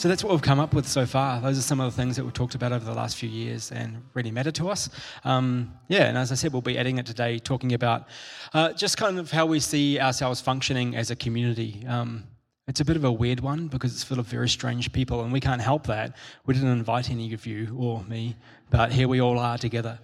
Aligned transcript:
so 0.00 0.08
that's 0.08 0.24
what 0.24 0.30
we've 0.30 0.40
come 0.40 0.58
up 0.58 0.72
with 0.72 0.88
so 0.88 1.04
far. 1.04 1.42
Those 1.42 1.58
are 1.58 1.62
some 1.62 1.78
of 1.78 1.94
the 1.94 1.94
things 1.94 2.16
that 2.16 2.24
we've 2.24 2.32
talked 2.32 2.54
about 2.54 2.72
over 2.72 2.82
the 2.82 2.94
last 2.94 3.18
few 3.18 3.28
years 3.28 3.70
and 3.70 4.02
really 4.14 4.30
matter 4.30 4.50
to 4.52 4.70
us. 4.70 4.88
Um, 5.24 5.74
yeah, 5.88 6.04
and 6.04 6.16
as 6.16 6.32
I 6.32 6.36
said, 6.36 6.54
we'll 6.54 6.62
be 6.62 6.78
adding 6.78 6.96
it 6.96 7.04
today, 7.04 7.38
talking 7.38 7.74
about 7.74 8.08
uh, 8.54 8.72
just 8.72 8.96
kind 8.96 9.18
of 9.18 9.30
how 9.30 9.44
we 9.44 9.60
see 9.60 10.00
ourselves 10.00 10.40
functioning 10.40 10.96
as 10.96 11.10
a 11.10 11.16
community. 11.16 11.84
Um, 11.86 12.24
it's 12.66 12.80
a 12.80 12.84
bit 12.86 12.96
of 12.96 13.04
a 13.04 13.12
weird 13.12 13.40
one 13.40 13.68
because 13.68 13.92
it's 13.92 14.02
full 14.02 14.18
of 14.18 14.24
very 14.24 14.48
strange 14.48 14.90
people, 14.90 15.22
and 15.22 15.34
we 15.34 15.38
can't 15.38 15.60
help 15.60 15.86
that. 15.88 16.16
We 16.46 16.54
didn't 16.54 16.70
invite 16.70 17.10
any 17.10 17.34
of 17.34 17.44
you 17.44 17.76
or 17.78 18.02
me, 18.04 18.36
but 18.70 18.92
here 18.92 19.06
we 19.06 19.20
all 19.20 19.38
are 19.38 19.58
together. 19.58 19.98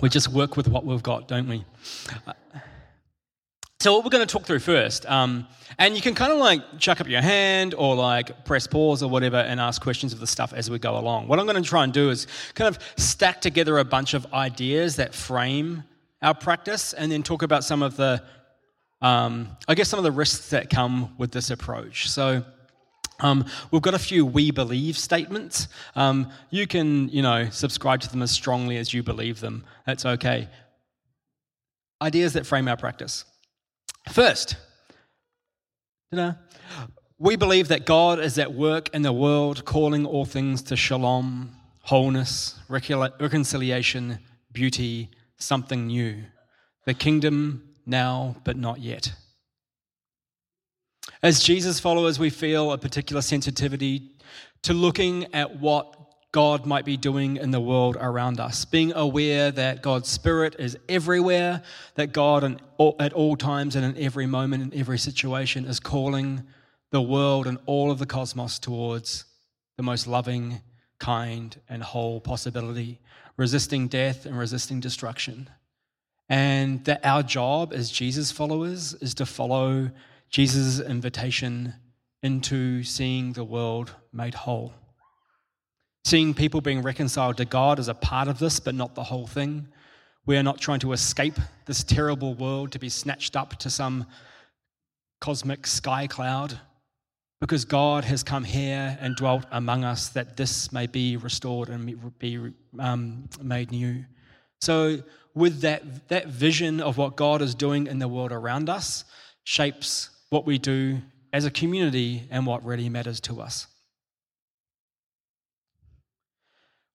We 0.00 0.08
just 0.08 0.28
work 0.28 0.56
with 0.56 0.66
what 0.66 0.86
we've 0.86 1.02
got, 1.02 1.28
don't 1.28 1.46
we? 1.46 1.66
So, 3.78 3.92
what 3.92 4.04
we're 4.04 4.10
going 4.10 4.26
to 4.26 4.32
talk 4.32 4.46
through 4.46 4.60
first, 4.60 5.04
um, 5.04 5.46
and 5.78 5.94
you 5.94 6.00
can 6.00 6.14
kind 6.14 6.32
of 6.32 6.38
like 6.38 6.78
chuck 6.78 7.02
up 7.02 7.08
your 7.08 7.20
hand 7.20 7.74
or 7.74 7.94
like 7.94 8.46
press 8.46 8.66
pause 8.66 9.02
or 9.02 9.10
whatever 9.10 9.36
and 9.36 9.60
ask 9.60 9.82
questions 9.82 10.14
of 10.14 10.18
the 10.18 10.26
stuff 10.26 10.54
as 10.54 10.70
we 10.70 10.78
go 10.78 10.96
along. 10.96 11.28
What 11.28 11.38
I'm 11.38 11.44
going 11.44 11.62
to 11.62 11.68
try 11.68 11.84
and 11.84 11.92
do 11.92 12.08
is 12.08 12.26
kind 12.54 12.74
of 12.74 12.82
stack 12.96 13.42
together 13.42 13.76
a 13.76 13.84
bunch 13.84 14.14
of 14.14 14.32
ideas 14.32 14.96
that 14.96 15.14
frame 15.14 15.84
our 16.22 16.34
practice 16.34 16.94
and 16.94 17.12
then 17.12 17.22
talk 17.22 17.42
about 17.42 17.64
some 17.64 17.82
of 17.82 17.96
the, 17.96 18.22
um, 19.02 19.54
I 19.68 19.74
guess, 19.74 19.90
some 19.90 19.98
of 19.98 20.04
the 20.04 20.12
risks 20.12 20.48
that 20.50 20.70
come 20.70 21.14
with 21.18 21.30
this 21.30 21.50
approach. 21.50 22.08
So, 22.08 22.42
um, 23.20 23.44
we've 23.70 23.82
got 23.82 23.92
a 23.92 23.98
few 23.98 24.24
we 24.24 24.50
believe 24.50 24.96
statements. 24.96 25.68
Um, 25.94 26.30
you 26.48 26.66
can, 26.66 27.10
you 27.10 27.20
know, 27.20 27.50
subscribe 27.50 28.00
to 28.00 28.10
them 28.10 28.22
as 28.22 28.30
strongly 28.30 28.78
as 28.78 28.94
you 28.94 29.02
believe 29.02 29.40
them. 29.40 29.64
That's 29.86 30.06
okay. 30.06 30.48
Ideas 32.00 32.32
that 32.32 32.46
frame 32.46 32.68
our 32.68 32.76
practice. 32.78 33.26
First, 34.10 34.56
we 37.18 37.36
believe 37.36 37.68
that 37.68 37.86
God 37.86 38.20
is 38.20 38.38
at 38.38 38.52
work 38.52 38.88
in 38.94 39.02
the 39.02 39.12
world, 39.12 39.64
calling 39.64 40.06
all 40.06 40.24
things 40.24 40.62
to 40.62 40.76
shalom, 40.76 41.52
wholeness, 41.82 42.58
reconciliation, 42.68 44.18
beauty, 44.52 45.10
something 45.38 45.86
new. 45.86 46.24
The 46.84 46.94
kingdom 46.94 47.74
now, 47.84 48.36
but 48.44 48.56
not 48.56 48.80
yet. 48.80 49.12
As 51.22 51.42
Jesus 51.42 51.80
followers, 51.80 52.18
we 52.18 52.30
feel 52.30 52.72
a 52.72 52.78
particular 52.78 53.22
sensitivity 53.22 54.10
to 54.62 54.72
looking 54.72 55.32
at 55.34 55.58
what 55.58 55.95
God 56.36 56.66
might 56.66 56.84
be 56.84 56.98
doing 56.98 57.38
in 57.38 57.50
the 57.50 57.62
world 57.62 57.96
around 57.98 58.40
us, 58.40 58.66
being 58.66 58.92
aware 58.92 59.50
that 59.50 59.80
God's 59.80 60.10
Spirit 60.10 60.54
is 60.58 60.76
everywhere, 60.86 61.62
that 61.94 62.12
God 62.12 62.60
at 63.00 63.12
all 63.14 63.36
times 63.36 63.74
and 63.74 63.86
in 63.86 63.96
every 64.04 64.26
moment, 64.26 64.62
in 64.62 64.78
every 64.78 64.98
situation, 64.98 65.64
is 65.64 65.80
calling 65.80 66.42
the 66.90 67.00
world 67.00 67.46
and 67.46 67.56
all 67.64 67.90
of 67.90 67.98
the 67.98 68.04
cosmos 68.04 68.58
towards 68.58 69.24
the 69.78 69.82
most 69.82 70.06
loving, 70.06 70.60
kind, 70.98 71.58
and 71.70 71.82
whole 71.82 72.20
possibility, 72.20 73.00
resisting 73.38 73.88
death 73.88 74.26
and 74.26 74.38
resisting 74.38 74.78
destruction. 74.78 75.48
And 76.28 76.84
that 76.84 77.00
our 77.02 77.22
job 77.22 77.72
as 77.72 77.90
Jesus 77.90 78.30
followers 78.30 78.92
is 79.00 79.14
to 79.14 79.24
follow 79.24 79.90
Jesus' 80.28 80.80
invitation 80.80 81.72
into 82.22 82.82
seeing 82.82 83.32
the 83.32 83.42
world 83.42 83.94
made 84.12 84.34
whole. 84.34 84.74
Seeing 86.06 86.34
people 86.34 86.60
being 86.60 86.82
reconciled 86.82 87.36
to 87.38 87.44
God 87.44 87.80
is 87.80 87.88
a 87.88 87.94
part 87.94 88.28
of 88.28 88.38
this, 88.38 88.60
but 88.60 88.76
not 88.76 88.94
the 88.94 89.02
whole 89.02 89.26
thing. 89.26 89.66
We 90.24 90.36
are 90.36 90.42
not 90.44 90.60
trying 90.60 90.78
to 90.78 90.92
escape 90.92 91.34
this 91.64 91.82
terrible 91.82 92.34
world 92.34 92.70
to 92.70 92.78
be 92.78 92.88
snatched 92.88 93.34
up 93.34 93.56
to 93.56 93.70
some 93.70 94.06
cosmic 95.20 95.66
sky 95.66 96.06
cloud, 96.06 96.60
because 97.40 97.64
God 97.64 98.04
has 98.04 98.22
come 98.22 98.44
here 98.44 98.96
and 99.00 99.16
dwelt 99.16 99.46
among 99.50 99.82
us 99.82 100.10
that 100.10 100.36
this 100.36 100.70
may 100.70 100.86
be 100.86 101.16
restored 101.16 101.70
and 101.70 102.16
be 102.20 102.52
um, 102.78 103.28
made 103.42 103.72
new. 103.72 104.04
So, 104.60 105.02
with 105.34 105.62
that, 105.62 106.06
that 106.06 106.28
vision 106.28 106.80
of 106.80 106.98
what 106.98 107.16
God 107.16 107.42
is 107.42 107.52
doing 107.52 107.88
in 107.88 107.98
the 107.98 108.06
world 108.06 108.30
around 108.30 108.70
us, 108.70 109.02
shapes 109.42 110.10
what 110.30 110.46
we 110.46 110.58
do 110.58 110.98
as 111.32 111.46
a 111.46 111.50
community 111.50 112.28
and 112.30 112.46
what 112.46 112.64
really 112.64 112.88
matters 112.88 113.20
to 113.22 113.40
us. 113.40 113.66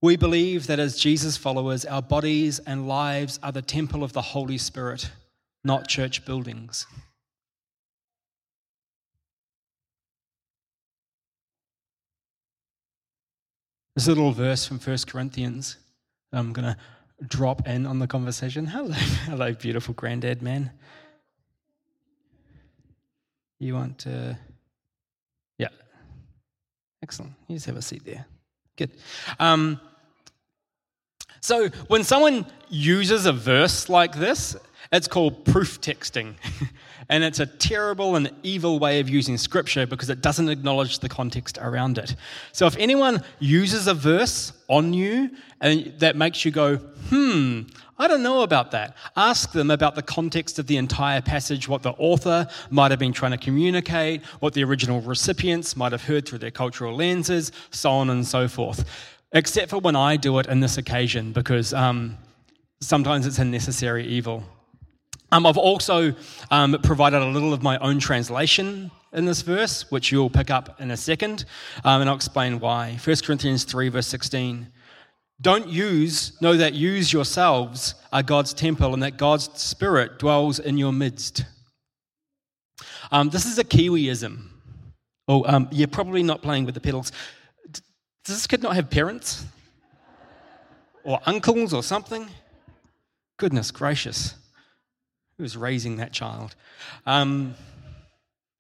We 0.04 0.18
believe 0.18 0.66
that 0.66 0.80
as 0.80 0.98
Jesus 0.98 1.38
followers, 1.38 1.86
our 1.86 2.02
bodies 2.02 2.58
and 2.60 2.88
lives 2.88 3.40
are 3.44 3.52
the 3.52 3.62
temple 3.62 4.04
of 4.04 4.14
the 4.14 4.22
Holy 4.22 4.58
Spirit, 4.58 5.12
not 5.64 5.88
church 5.88 6.26
buildings. 6.26 6.88
This 13.96 14.08
little 14.08 14.32
verse 14.32 14.66
from 14.66 14.80
1 14.80 14.98
Corinthians, 15.06 15.78
I'm 16.34 16.52
going 16.52 16.74
to 16.74 16.78
drop 17.28 17.68
in 17.68 17.86
on 17.86 18.00
the 18.00 18.08
conversation. 18.08 18.66
Hello, 18.66 18.92
hello, 19.26 19.54
beautiful 19.54 19.94
granddad 19.94 20.42
man. 20.42 20.72
You 23.60 23.76
want 23.76 24.00
to? 24.00 24.36
Yeah. 25.60 25.68
Excellent. 27.04 27.34
You 27.48 27.58
just 27.58 27.68
have 27.68 27.78
a 27.78 27.84
seat 27.84 28.04
there. 28.04 28.26
Good. 28.76 28.94
Um, 29.40 29.80
so 31.42 31.70
when 31.88 32.04
someone 32.04 32.46
uses 32.70 33.26
a 33.26 33.34
verse 33.34 33.90
like 33.90 34.16
this, 34.16 34.56
it's 34.92 35.08
called 35.08 35.44
proof 35.46 35.82
texting. 35.82 36.36
and 37.10 37.24
it's 37.24 37.40
a 37.40 37.46
terrible 37.46 38.16
and 38.16 38.32
evil 38.44 38.78
way 38.80 39.00
of 39.00 39.10
using 39.10 39.38
scripture 39.38 39.88
because 39.88 40.10
it 40.10 40.22
doesn't 40.22 40.50
acknowledge 40.50 41.00
the 41.00 41.10
context 41.10 41.58
around 41.60 41.98
it. 41.98 42.16
So 42.52 42.68
if 42.68 42.78
anyone 42.78 43.24
uses 43.40 43.88
a 43.88 43.94
verse 43.94 44.54
on 44.68 44.94
you 44.94 45.32
and 45.62 45.94
that 46.00 46.16
makes 46.16 46.46
you 46.46 46.52
go, 46.52 46.78
hmm, 46.78 47.62
I 47.98 48.08
don't 48.08 48.24
know 48.24 48.42
about 48.42 48.72
that. 48.72 48.96
Ask 49.16 49.52
them 49.52 49.72
about 49.72 49.96
the 49.96 50.02
context 50.02 50.60
of 50.60 50.68
the 50.68 50.78
entire 50.78 51.22
passage, 51.22 51.68
what 51.68 51.84
the 51.84 51.92
author 51.92 52.48
might 52.70 52.92
have 52.92 53.00
been 53.00 53.14
trying 53.14 53.32
to 53.32 53.38
communicate, 53.38 54.24
what 54.40 54.54
the 54.54 54.64
original 54.64 55.02
recipients 55.02 55.76
might 55.76 55.92
have 55.92 56.04
heard 56.04 56.28
through 56.28 56.40
their 56.40 56.52
cultural 56.52 56.96
lenses, 56.96 57.52
so 57.72 57.92
on 57.92 58.10
and 58.10 58.26
so 58.26 58.48
forth. 58.48 58.86
Except 59.34 59.70
for 59.70 59.78
when 59.78 59.96
I 59.96 60.18
do 60.18 60.40
it 60.40 60.48
in 60.48 60.60
this 60.60 60.78
occasion, 60.78 61.32
because 61.32 61.74
um, 61.74 62.18
sometimes 62.82 63.26
it's 63.26 63.40
a 63.40 63.46
necessary 63.46 64.06
evil. 64.06 64.44
Um, 65.32 65.46
I've 65.46 65.58
also 65.58 66.14
um, 66.50 66.78
provided 66.84 67.22
a 67.22 67.28
little 67.28 67.54
of 67.54 67.64
my 67.64 67.78
own 67.78 68.00
translation 68.00 68.92
in 69.14 69.26
this 69.26 69.42
verse, 69.42 69.90
which 69.90 70.12
you'll 70.12 70.30
pick 70.30 70.50
up 70.50 70.82
in 70.82 70.92
a 70.92 70.98
second, 70.98 71.46
um, 71.86 72.02
and 72.02 72.10
I'll 72.10 72.16
explain 72.16 72.60
why. 72.60 72.98
1 73.04 73.16
Corinthians 73.24 73.64
3, 73.64 73.88
verse 73.90 74.08
16. 74.08 74.68
Don't 75.40 75.68
yous, 75.68 76.40
know 76.42 76.58
that 76.58 76.74
yous 76.74 77.14
yourselves 77.14 77.96
are 78.12 78.22
God's 78.22 78.54
temple 78.54 78.94
and 78.94 79.02
that 79.02 79.18
God's 79.18 79.50
Spirit 79.60 80.20
dwells 80.20 80.60
in 80.60 80.78
your 80.78 80.92
midst. 80.92 81.46
Um, 83.12 83.30
this 83.30 83.46
is 83.46 83.58
a 83.58 83.64
Kiwiism. 83.64 84.48
Oh, 85.28 85.46
um, 85.46 85.68
you're 85.72 85.88
probably 85.88 86.24
not 86.24 86.42
playing 86.42 86.66
with 86.66 86.76
the 86.76 86.82
pedals. 86.82 87.12
Does 88.26 88.36
this 88.36 88.48
kid 88.48 88.62
not 88.62 88.76
have 88.76 88.90
parents? 88.90 89.46
Or 91.04 91.20
uncles 91.26 91.74
or 91.74 91.82
something? 91.82 92.28
Goodness 93.38 93.72
gracious. 93.72 94.36
Who's 95.38 95.58
raising 95.58 95.98
that 95.98 96.14
child? 96.14 96.56
Um, 97.06 97.56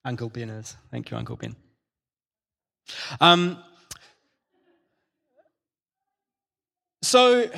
Uncle 0.03 0.29
Ben 0.29 0.49
is. 0.49 0.75
Thank 0.89 1.11
you, 1.11 1.17
Uncle 1.17 1.35
Ben. 1.35 1.55
Um, 3.19 3.63
So, 7.03 7.49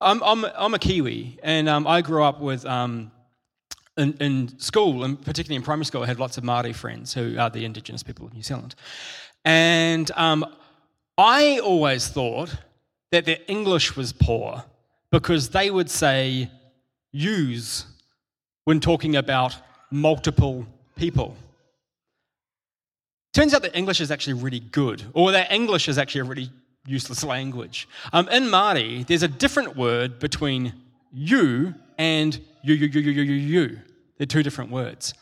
I'm, 0.00 0.22
I'm, 0.22 0.44
I'm 0.56 0.72
a 0.72 0.78
Kiwi, 0.78 1.38
and 1.42 1.68
um, 1.68 1.86
I 1.86 2.00
grew 2.00 2.24
up 2.24 2.40
with, 2.40 2.64
um, 2.64 3.12
in, 3.98 4.14
in, 4.14 4.58
school, 4.58 5.04
and 5.04 5.20
particularly 5.22 5.56
in 5.56 5.62
primary 5.62 5.84
school, 5.84 6.02
I 6.02 6.06
had 6.06 6.18
lots 6.18 6.38
of 6.38 6.44
Māori 6.44 6.74
friends 6.74 7.12
who 7.12 7.38
are 7.38 7.50
the 7.50 7.66
Indigenous 7.66 8.02
people 8.02 8.26
of 8.26 8.32
New 8.32 8.42
Zealand. 8.42 8.74
And 9.44 10.10
um, 10.12 10.44
I 11.18 11.58
always 11.58 12.08
thought 12.08 12.54
that 13.10 13.24
their 13.24 13.38
English 13.46 13.96
was 13.96 14.12
poor 14.12 14.64
because 15.10 15.50
they 15.50 15.70
would 15.70 15.90
say 15.90 16.50
yous 17.12 17.86
when 18.64 18.80
talking 18.80 19.16
about 19.16 19.56
multiple 19.90 20.66
people. 20.96 21.36
Turns 23.34 23.54
out 23.54 23.62
that 23.62 23.76
English 23.76 24.00
is 24.00 24.10
actually 24.10 24.34
really 24.34 24.60
good, 24.60 25.02
or 25.14 25.32
that 25.32 25.50
English 25.52 25.88
is 25.88 25.98
actually 25.98 26.20
a 26.20 26.24
really 26.24 26.50
useless 26.86 27.24
language. 27.24 27.88
Um, 28.12 28.28
in 28.28 28.44
Māori, 28.44 29.06
there's 29.06 29.22
a 29.22 29.28
different 29.28 29.76
word 29.76 30.18
between 30.18 30.72
you 31.12 31.74
and 31.98 32.38
you, 32.62 32.74
you, 32.74 32.88
you, 32.88 33.00
you, 33.00 33.22
you, 33.22 33.34
you. 33.34 33.78
They're 34.18 34.26
two 34.26 34.42
different 34.42 34.70
words. 34.70 35.14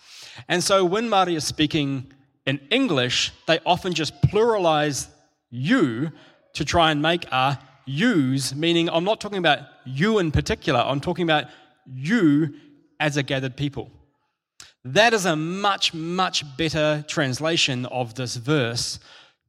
And 0.49 0.63
so 0.63 0.85
when 0.85 1.09
Māori 1.09 1.37
is 1.37 1.45
speaking 1.45 2.13
in 2.51 2.61
English, 2.71 3.33
they 3.47 3.59
often 3.65 3.95
just 3.95 4.21
pluralize 4.23 5.09
you 5.51 6.11
to 6.53 6.65
try 6.65 6.91
and 6.91 7.01
make 7.01 7.25
a 7.33 7.59
yous, 7.87 8.55
meaning 8.55 8.91
I'm 8.91 9.05
not 9.05 9.21
talking 9.21 9.39
about 9.39 9.61
you 9.85 10.19
in 10.19 10.31
particular, 10.31 10.81
I'm 10.81 11.01
talking 11.01 11.25
about 11.25 11.47
you 11.87 12.55
as 12.99 13.17
a 13.17 13.23
gathered 13.23 13.57
people. 13.57 13.91
That 14.85 15.15
is 15.15 15.27
a 15.27 15.37
much, 15.37 15.95
much 15.95 16.45
better 16.57 17.05
translation 17.07 17.87
of 17.87 18.15
this 18.15 18.37
verse 18.37 18.99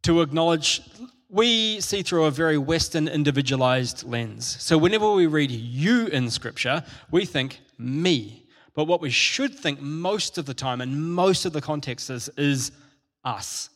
to 0.03 0.21
acknowledge 0.21 0.81
we 1.29 1.79
see 1.79 2.01
through 2.03 2.25
a 2.25 2.31
very 2.31 2.57
Western 2.57 3.07
individualized 3.07 4.03
lens. 4.03 4.57
So 4.59 4.77
whenever 4.77 5.11
we 5.11 5.27
read 5.27 5.51
you 5.51 6.07
in 6.07 6.29
Scripture, 6.29 6.83
we 7.09 7.25
think 7.25 7.61
me. 7.77 8.45
But 8.73 8.85
what 8.85 9.01
we 9.01 9.09
should 9.09 9.53
think 9.55 9.79
most 9.81 10.37
of 10.37 10.45
the 10.45 10.53
time, 10.53 10.81
and 10.81 11.13
most 11.13 11.45
of 11.45 11.53
the 11.53 11.61
contexts, 11.61 12.09
is, 12.09 12.29
is 12.37 12.71
us. 13.23 13.69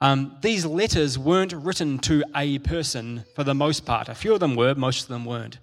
Um, 0.00 0.36
these 0.42 0.66
letters 0.66 1.18
weren't 1.18 1.52
written 1.52 1.98
to 2.00 2.22
a 2.34 2.58
person 2.58 3.24
for 3.34 3.44
the 3.44 3.54
most 3.54 3.86
part. 3.86 4.08
A 4.08 4.14
few 4.14 4.34
of 4.34 4.40
them 4.40 4.54
were, 4.54 4.74
most 4.74 5.04
of 5.04 5.08
them 5.08 5.24
weren't. 5.24 5.58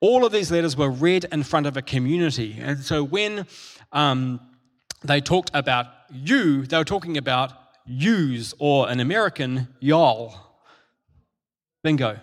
All 0.00 0.24
of 0.24 0.32
these 0.32 0.50
letters 0.50 0.76
were 0.76 0.90
read 0.90 1.26
in 1.30 1.42
front 1.42 1.66
of 1.66 1.76
a 1.76 1.82
community. 1.82 2.56
And 2.60 2.80
so 2.80 3.04
when 3.04 3.46
um, 3.92 4.40
they 5.04 5.20
talked 5.20 5.50
about 5.54 5.86
you, 6.12 6.66
they 6.66 6.76
were 6.76 6.84
talking 6.84 7.16
about 7.16 7.52
yous, 7.86 8.54
or 8.58 8.88
an 8.90 9.00
American, 9.00 9.68
y'all. 9.80 10.34
Bingo. 11.82 12.18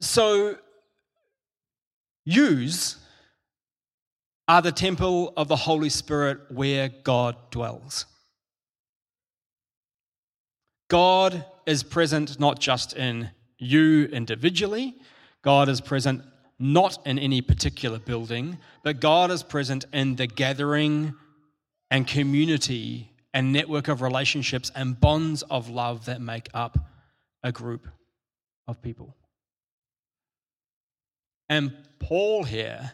So, 0.00 0.56
yous 2.24 2.97
are 4.48 4.62
the 4.62 4.72
temple 4.72 5.34
of 5.36 5.46
the 5.46 5.56
Holy 5.56 5.90
Spirit 5.90 6.40
where 6.50 6.88
God 6.88 7.36
dwells. 7.50 8.06
God 10.88 11.44
is 11.66 11.82
present 11.82 12.40
not 12.40 12.58
just 12.58 12.96
in 12.96 13.30
you 13.58 14.06
individually, 14.06 14.94
God 15.42 15.68
is 15.68 15.82
present 15.82 16.22
not 16.58 17.06
in 17.06 17.18
any 17.18 17.42
particular 17.42 17.98
building, 17.98 18.58
but 18.82 19.00
God 19.00 19.30
is 19.30 19.42
present 19.42 19.84
in 19.92 20.16
the 20.16 20.26
gathering 20.26 21.14
and 21.90 22.06
community 22.06 23.12
and 23.34 23.52
network 23.52 23.88
of 23.88 24.00
relationships 24.00 24.72
and 24.74 24.98
bonds 24.98 25.42
of 25.42 25.68
love 25.68 26.06
that 26.06 26.20
make 26.20 26.48
up 26.54 26.78
a 27.42 27.52
group 27.52 27.86
of 28.66 28.80
people. 28.80 29.14
And 31.50 31.72
Paul 31.98 32.44
here 32.44 32.92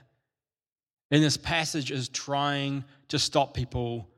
in 1.15 1.23
this 1.23 1.37
passage 1.37 1.91
is 1.91 2.09
trying 2.09 2.85
to 3.09 3.19
stop 3.19 3.55
people 3.55 4.09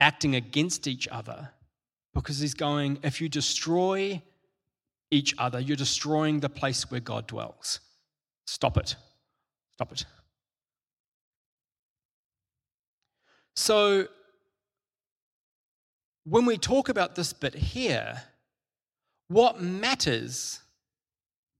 acting 0.00 0.34
against 0.34 0.86
each 0.86 1.06
other 1.08 1.50
because 2.14 2.38
he's 2.38 2.54
going, 2.54 2.98
if 3.02 3.20
you 3.20 3.28
destroy 3.28 4.20
each 5.10 5.34
other, 5.38 5.60
you're 5.60 5.76
destroying 5.76 6.40
the 6.40 6.48
place 6.48 6.90
where 6.90 7.00
God 7.00 7.26
dwells. 7.26 7.80
Stop 8.46 8.76
it. 8.76 8.96
Stop 9.72 9.92
it. 9.92 10.04
So, 13.54 14.06
when 16.24 16.46
we 16.46 16.58
talk 16.58 16.88
about 16.88 17.14
this 17.14 17.32
bit 17.32 17.54
here, 17.54 18.22
what 19.28 19.60
matters 19.60 20.60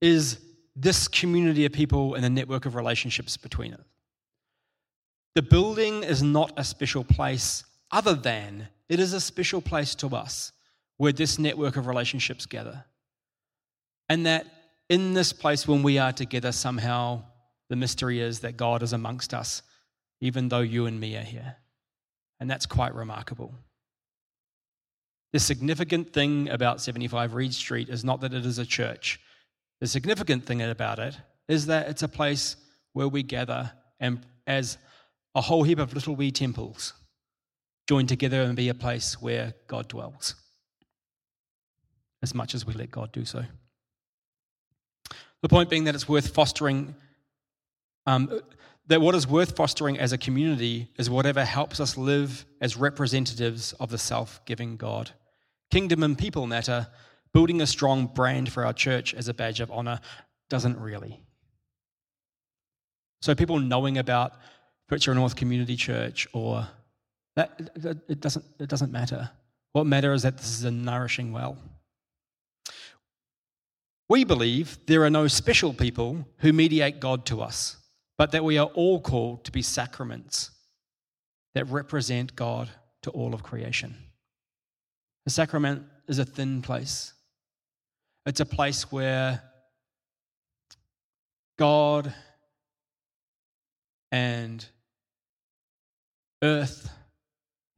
is 0.01 0.39
this 0.77 1.09
community 1.09 1.65
of 1.65 1.73
people 1.73 2.15
and 2.15 2.25
the 2.25 2.31
network 2.31 2.67
of 2.67 2.75
relationships 2.75 3.37
between. 3.37 3.77
The 5.35 5.43
building 5.43 6.03
is 6.03 6.23
not 6.23 6.53
a 6.57 6.65
special 6.65 7.05
place 7.05 7.65
other 7.91 8.15
than 8.15 8.69
it 8.89 8.99
is 8.99 9.13
a 9.13 9.21
special 9.21 9.61
place 9.61 9.95
to 9.97 10.09
us 10.09 10.53
where 10.97 11.13
this 11.13 11.39
network 11.39 11.77
of 11.77 11.87
relationships 11.87 12.47
gather. 12.47 12.85
And 14.09 14.27
that 14.27 14.47
in 14.89 15.15
this 15.15 15.33
place, 15.33 15.69
when 15.69 15.83
we 15.83 15.99
are 15.99 16.13
together, 16.13 16.51
somehow 16.51 17.23
the 17.69 17.77
mystery 17.77 18.21
is 18.21 18.41
that 18.41 18.57
God 18.57 18.83
is 18.83 18.93
amongst 18.93 19.33
us, 19.33 19.63
even 20.21 20.49
though 20.49 20.61
you 20.61 20.87
and 20.87 20.99
me 20.99 21.17
are 21.17 21.23
here. 21.23 21.57
And 22.41 22.51
that's 22.51 22.67
quite 22.67 22.95
remarkable. 22.95 23.55
The 25.33 25.39
significant 25.39 26.13
thing 26.13 26.49
about 26.49 26.81
75 26.81 27.35
Reed 27.35 27.55
Street 27.55 27.89
is 27.89 28.05
not 28.05 28.21
that 28.23 28.35
it 28.35 28.45
is 28.45 28.59
a 28.59 28.67
church. 28.67 29.21
The 29.81 29.87
significant 29.87 30.45
thing 30.45 30.61
about 30.61 30.99
it 30.99 31.17
is 31.49 31.67
that 31.67 31.89
it's 31.89 32.03
a 32.03 32.09
place 32.09 32.57
where 32.93 33.09
we 33.09 33.23
gather 33.23 33.71
and 34.01 34.27
as 34.47 34.77
a 35.35 35.41
whole 35.41 35.63
heap 35.63 35.79
of 35.79 35.95
little 35.95 36.17
wee 36.17 36.31
temples 36.31 36.95
join 37.89 38.07
together 38.07 38.43
and 38.43 38.57
be 38.57 38.69
a 38.69 38.75
place 38.75 39.21
where 39.21 39.55
God 39.67 39.89
dwells, 39.89 40.35
as 42.23 42.35
much 42.35 42.55
as 42.55 42.65
we 42.65 42.73
let 42.75 42.91
God 42.91 43.11
do 43.13 43.25
so. 43.25 43.45
The 45.43 45.49
point 45.49 45.71
being 45.71 45.85
that 45.85 45.95
it's 45.95 46.09
worth 46.09 46.35
fostering, 46.35 46.95
um, 48.07 48.41
that 48.87 49.01
what 49.01 49.15
is 49.15 49.27
worth 49.27 49.57
fostering 49.57 49.99
as 49.99 50.13
a 50.13 50.19
community 50.19 50.89
is 50.99 51.09
whatever 51.09 51.45
helps 51.45 51.81
us 51.81 51.97
live 51.97 52.45
as 52.61 52.77
representatives 52.77 53.73
of 53.75 53.91
the 53.91 53.99
self 53.99 54.45
giving 54.45 54.77
God. 54.77 55.11
Kingdom 55.71 56.03
and 56.03 56.19
people 56.19 56.47
matter. 56.47 56.89
Building 57.33 57.61
a 57.61 57.67
strong 57.67 58.07
brand 58.07 58.53
for 58.53 58.67
our 58.67 58.73
church 58.73 59.15
as 59.15 59.29
a 59.29 59.35
badge 59.35 59.61
of 59.61 59.71
honor 59.71 60.01
doesn't 60.49 60.79
really. 60.79 61.23
So, 63.23 63.35
people 63.35 63.61
knowing 63.61 63.99
about 63.99 64.33
Fitzroy 64.91 65.15
North 65.15 65.37
Community 65.37 65.77
Church 65.77 66.27
or 66.33 66.67
that, 67.37 67.71
it, 68.09 68.21
doesn't, 68.21 68.45
it 68.59 68.69
doesn't 68.69 68.91
matter. 68.91 69.31
What 69.73 69.87
matters 69.87 70.17
is 70.17 70.23
that 70.25 70.37
this 70.37 70.51
is 70.51 70.65
a 70.65 70.71
nourishing 70.73 71.33
well. 71.33 71.57
We 74.09 74.25
believe 74.25 74.79
there 74.87 75.05
are 75.05 75.11
no 75.11 75.29
special 75.29 75.73
people 75.73 76.27
who 76.39 76.53
mediate 76.53 76.99
God 76.99 77.25
to 77.27 77.41
us, 77.41 77.77
but 78.19 78.33
that 78.33 78.43
we 78.43 78.59
are 78.59 78.67
all 78.67 79.01
called 79.01 79.45
to 79.45 79.53
be 79.53 79.63
sacraments 79.63 80.51
that 81.55 81.67
represent 81.69 82.35
God 82.35 82.69
to 83.03 83.11
all 83.11 83.33
of 83.33 83.45
creation. 83.45 83.95
A 85.25 85.31
sacrament 85.31 85.85
is 86.09 86.19
a 86.19 86.25
thin 86.25 86.63
place, 86.63 87.13
it's 88.27 88.41
a 88.41 88.45
place 88.45 88.91
where 88.91 89.41
God 91.57 92.13
and 94.11 94.67
earth, 96.43 96.91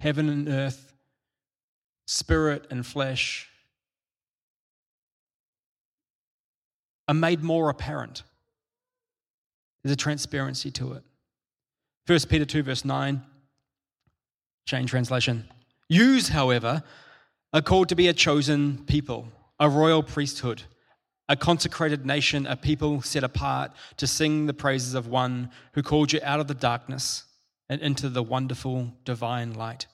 heaven 0.01 0.29
and 0.29 0.49
earth, 0.49 0.93
spirit 2.07 2.67
and 2.71 2.87
flesh 2.87 3.49
are 7.09 7.15
made 7.15 7.43
more 7.43 7.69
apparent. 7.69 8.23
There's 9.83 9.93
a 9.93 9.97
transparency 9.97 10.71
to 10.73 10.93
it. 10.93 11.03
1 12.07 12.19
Peter 12.29 12.45
2, 12.45 12.63
verse 12.63 12.85
9, 12.85 13.23
change 14.67 14.91
translation. 14.91 15.49
Yous, 15.89 16.29
however, 16.29 16.83
are 17.53 17.63
called 17.63 17.89
to 17.89 17.95
be 17.95 18.09
a 18.09 18.13
chosen 18.13 18.85
people, 18.87 19.29
a 19.59 19.69
royal 19.69 20.03
priesthood, 20.03 20.63
a 21.29 21.37
consecrated 21.37 22.07
nation, 22.07 22.47
a 22.47 22.57
people 22.57 23.03
set 23.03 23.25
apart 23.25 23.73
to 23.97 24.07
sing 24.07 24.47
the 24.47 24.55
praises 24.55 24.95
of 24.95 25.07
one 25.07 25.51
who 25.75 25.83
called 25.83 26.13
you 26.13 26.21
out 26.23 26.41
of 26.41 26.49
the 26.49 26.55
darkness 26.55 27.25
and 27.73 27.81
into 27.81 28.11
the 28.11 28.23
wonderful 28.23 28.93
divine 29.07 29.55
light. 29.55 29.87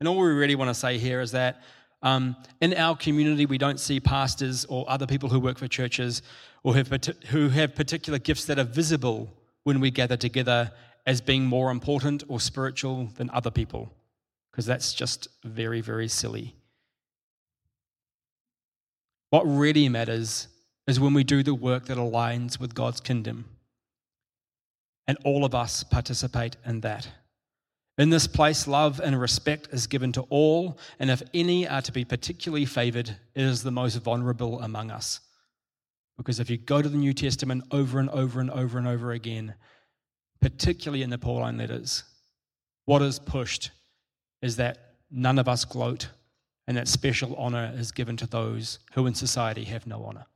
And 0.00 0.08
all 0.08 0.16
we 0.16 0.28
really 0.28 0.54
want 0.54 0.70
to 0.70 0.74
say 0.74 0.96
here 0.96 1.20
is 1.20 1.32
that 1.32 1.60
um, 2.00 2.34
in 2.62 2.72
our 2.74 2.96
community, 2.96 3.44
we 3.44 3.58
don't 3.58 3.78
see 3.78 4.00
pastors 4.00 4.64
or 4.64 4.88
other 4.88 5.06
people 5.06 5.28
who 5.28 5.38
work 5.38 5.58
for 5.58 5.68
churches 5.68 6.22
or 6.62 6.74
have, 6.74 6.90
who 7.28 7.50
have 7.50 7.74
particular 7.74 8.18
gifts 8.18 8.46
that 8.46 8.58
are 8.58 8.64
visible 8.64 9.30
when 9.64 9.78
we 9.78 9.90
gather 9.90 10.16
together 10.16 10.72
as 11.04 11.20
being 11.20 11.44
more 11.44 11.70
important 11.70 12.24
or 12.28 12.40
spiritual 12.40 13.10
than 13.16 13.28
other 13.30 13.50
people, 13.50 13.92
because 14.50 14.64
that's 14.64 14.94
just 14.94 15.28
very, 15.44 15.82
very 15.82 16.08
silly. 16.08 16.54
What 19.28 19.42
really 19.42 19.86
matters 19.90 20.48
is 20.86 20.98
when 20.98 21.12
we 21.12 21.24
do 21.24 21.42
the 21.42 21.54
work 21.54 21.86
that 21.86 21.98
aligns 21.98 22.58
with 22.58 22.74
God's 22.74 23.00
kingdom. 23.00 23.44
And 25.06 25.18
all 25.24 25.44
of 25.44 25.54
us 25.54 25.82
participate 25.82 26.56
in 26.64 26.80
that. 26.80 27.08
In 27.98 28.10
this 28.10 28.26
place, 28.26 28.66
love 28.66 29.00
and 29.00 29.20
respect 29.20 29.68
is 29.72 29.86
given 29.86 30.12
to 30.12 30.22
all, 30.22 30.78
and 30.98 31.10
if 31.10 31.22
any 31.34 31.68
are 31.68 31.82
to 31.82 31.92
be 31.92 32.04
particularly 32.04 32.64
favored, 32.64 33.10
it 33.34 33.42
is 33.42 33.62
the 33.62 33.70
most 33.70 33.96
vulnerable 33.96 34.60
among 34.62 34.90
us. 34.90 35.20
Because 36.16 36.40
if 36.40 36.48
you 36.48 36.56
go 36.56 36.80
to 36.80 36.88
the 36.88 36.96
New 36.96 37.12
Testament 37.12 37.64
over 37.70 37.98
and 37.98 38.08
over 38.10 38.40
and 38.40 38.50
over 38.50 38.78
and 38.78 38.86
over 38.86 39.12
again, 39.12 39.54
particularly 40.40 41.02
in 41.02 41.10
the 41.10 41.18
Pauline 41.18 41.58
letters, 41.58 42.04
what 42.86 43.02
is 43.02 43.18
pushed 43.18 43.70
is 44.40 44.56
that 44.56 44.94
none 45.10 45.38
of 45.38 45.48
us 45.48 45.64
gloat 45.64 46.08
and 46.66 46.76
that 46.76 46.88
special 46.88 47.34
honor 47.36 47.72
is 47.76 47.92
given 47.92 48.16
to 48.16 48.26
those 48.26 48.78
who 48.94 49.06
in 49.06 49.14
society 49.14 49.64
have 49.64 49.86
no 49.86 50.02
honor. 50.04 50.26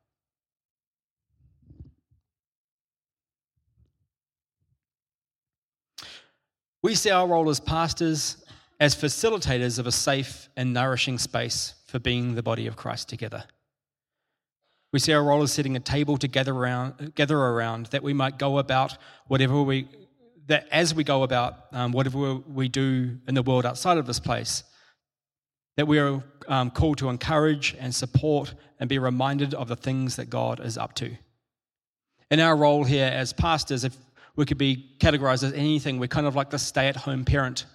We 6.86 6.94
see 6.94 7.10
our 7.10 7.26
role 7.26 7.50
as 7.50 7.58
pastors 7.58 8.36
as 8.78 8.94
facilitators 8.94 9.80
of 9.80 9.88
a 9.88 9.90
safe 9.90 10.48
and 10.56 10.72
nourishing 10.72 11.18
space 11.18 11.74
for 11.88 11.98
being 11.98 12.36
the 12.36 12.44
body 12.44 12.68
of 12.68 12.76
Christ 12.76 13.08
together. 13.08 13.42
We 14.92 15.00
see 15.00 15.12
our 15.12 15.24
role 15.24 15.42
as 15.42 15.50
setting 15.50 15.74
a 15.74 15.80
table 15.80 16.16
to 16.18 16.28
gather 16.28 16.54
around, 16.54 17.16
gather 17.16 17.36
around 17.36 17.86
that 17.86 18.04
we 18.04 18.12
might 18.12 18.38
go 18.38 18.58
about 18.58 18.98
whatever 19.26 19.60
we 19.62 19.88
that 20.46 20.68
as 20.70 20.94
we 20.94 21.02
go 21.02 21.24
about 21.24 21.56
um, 21.72 21.90
whatever 21.90 22.36
we 22.36 22.68
do 22.68 23.18
in 23.26 23.34
the 23.34 23.42
world 23.42 23.66
outside 23.66 23.98
of 23.98 24.06
this 24.06 24.20
place, 24.20 24.62
that 25.76 25.88
we 25.88 25.98
are 25.98 26.22
um, 26.46 26.70
called 26.70 26.98
to 26.98 27.08
encourage 27.08 27.74
and 27.80 27.92
support 27.92 28.54
and 28.78 28.88
be 28.88 29.00
reminded 29.00 29.54
of 29.54 29.66
the 29.66 29.74
things 29.74 30.14
that 30.14 30.30
God 30.30 30.60
is 30.64 30.78
up 30.78 30.94
to. 30.94 31.10
In 32.30 32.38
our 32.38 32.56
role 32.56 32.84
here 32.84 33.10
as 33.12 33.32
pastors, 33.32 33.82
if 33.82 33.96
we 34.36 34.44
could 34.44 34.58
be 34.58 34.94
categorized 34.98 35.42
as 35.42 35.52
anything, 35.52 35.98
we're 35.98 36.06
kind 36.06 36.26
of 36.26 36.36
like 36.36 36.50
the 36.50 36.58
stay 36.58 36.88
at 36.88 36.96
home 36.96 37.24
parent 37.24 37.66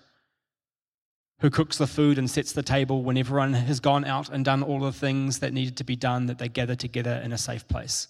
who 1.40 1.50
cooks 1.50 1.78
the 1.78 1.88
food 1.88 2.20
and 2.20 2.30
sets 2.30 2.54
the 2.54 2.62
table 2.62 3.02
when 3.02 3.18
everyone 3.18 3.54
has 3.54 3.80
gone 3.80 4.06
out 4.06 4.30
and 4.30 4.46
done 4.46 4.62
all 4.62 4.80
the 4.80 4.92
things 4.92 5.40
that 5.40 5.54
needed 5.54 5.76
to 5.78 5.84
be 5.84 5.96
done, 5.96 6.28
that 6.28 6.38
they 6.38 6.48
gather 6.48 6.76
together 6.76 7.20
in 7.24 7.34
a 7.34 7.38
safe 7.38 7.68
place. 7.68 8.08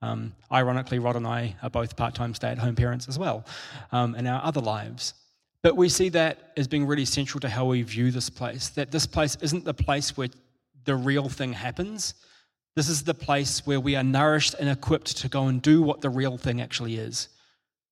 Um, 0.00 0.34
ironically, 0.50 0.98
Rod 0.98 1.16
and 1.16 1.26
I 1.26 1.54
are 1.62 1.70
both 1.70 1.96
part 1.96 2.14
time 2.14 2.34
stay 2.34 2.48
at 2.48 2.58
home 2.58 2.74
parents 2.74 3.08
as 3.08 3.18
well 3.18 3.44
um, 3.92 4.14
in 4.14 4.26
our 4.26 4.42
other 4.42 4.60
lives. 4.60 5.14
But 5.62 5.76
we 5.76 5.88
see 5.88 6.08
that 6.10 6.52
as 6.56 6.66
being 6.68 6.86
really 6.86 7.04
central 7.04 7.40
to 7.40 7.48
how 7.48 7.66
we 7.66 7.82
view 7.82 8.10
this 8.10 8.30
place, 8.30 8.68
that 8.70 8.90
this 8.90 9.06
place 9.06 9.36
isn't 9.42 9.64
the 9.64 9.74
place 9.74 10.16
where 10.16 10.28
the 10.84 10.94
real 10.94 11.28
thing 11.28 11.52
happens. 11.52 12.14
This 12.74 12.88
is 12.88 13.02
the 13.02 13.14
place 13.14 13.66
where 13.66 13.80
we 13.80 13.96
are 13.96 14.04
nourished 14.04 14.54
and 14.58 14.68
equipped 14.68 15.16
to 15.18 15.28
go 15.28 15.48
and 15.48 15.60
do 15.60 15.82
what 15.82 16.00
the 16.00 16.10
real 16.10 16.38
thing 16.38 16.60
actually 16.60 16.96
is, 16.96 17.28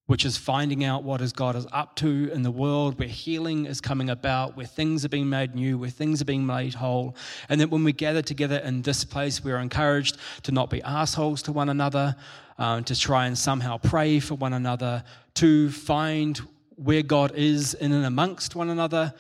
which 0.06 0.26
is 0.26 0.36
finding 0.36 0.84
out 0.84 1.02
what 1.02 1.20
is 1.20 1.32
God 1.32 1.56
is 1.56 1.66
up 1.72 1.96
to 1.96 2.30
in 2.32 2.42
the 2.42 2.50
world, 2.50 2.98
where 2.98 3.08
healing 3.08 3.64
is 3.64 3.80
coming 3.80 4.10
about, 4.10 4.56
where 4.56 4.66
things 4.66 5.04
are 5.04 5.08
being 5.08 5.28
made 5.28 5.54
new, 5.54 5.78
where 5.78 5.88
things 5.88 6.20
are 6.20 6.26
being 6.26 6.44
made 6.44 6.74
whole. 6.74 7.16
And 7.48 7.60
that 7.60 7.70
when 7.70 7.84
we 7.84 7.92
gather 7.92 8.20
together 8.20 8.58
in 8.58 8.82
this 8.82 9.04
place, 9.04 9.42
we're 9.42 9.58
encouraged 9.58 10.18
to 10.42 10.52
not 10.52 10.68
be 10.68 10.82
assholes 10.82 11.40
to 11.42 11.52
one 11.52 11.70
another, 11.70 12.16
um, 12.58 12.84
to 12.84 12.98
try 12.98 13.26
and 13.26 13.36
somehow 13.36 13.78
pray 13.78 14.20
for 14.20 14.34
one 14.34 14.52
another, 14.52 15.02
to 15.34 15.70
find 15.70 16.38
where 16.76 17.02
God 17.02 17.32
is 17.34 17.72
in 17.74 17.92
and 17.92 18.04
amongst 18.04 18.54
one 18.54 18.68
another, 18.68 19.14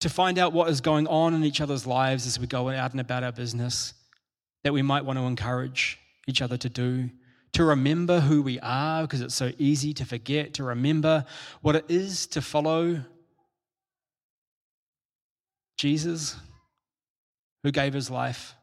to 0.00 0.10
find 0.10 0.38
out 0.38 0.52
what 0.52 0.68
is 0.68 0.82
going 0.82 1.06
on 1.06 1.32
in 1.32 1.44
each 1.44 1.62
other's 1.62 1.86
lives 1.86 2.26
as 2.26 2.38
we 2.38 2.46
go 2.46 2.68
out 2.68 2.92
and 2.92 3.00
about 3.00 3.22
our 3.22 3.32
business 3.32 3.94
that 4.64 4.72
we 4.72 4.82
might 4.82 5.04
want 5.04 5.18
to 5.18 5.24
encourage 5.24 5.98
each 6.26 6.42
other 6.42 6.56
to 6.56 6.68
do, 6.68 7.08
to 7.54 7.64
remember 7.64 8.20
who 8.20 8.42
we 8.42 8.60
are 8.60 9.02
because 9.02 9.20
it's 9.20 9.34
so 9.34 9.52
easy 9.58 9.94
to 9.94 10.04
forget, 10.04 10.54
to 10.54 10.64
remember 10.64 11.24
what 11.62 11.76
it 11.76 11.84
is 11.88 12.26
to 12.28 12.42
follow 12.42 13.02
Jesus 15.76 16.36
who 17.62 17.70
gave 17.70 17.94
his 17.94 18.10
life. 18.10 18.54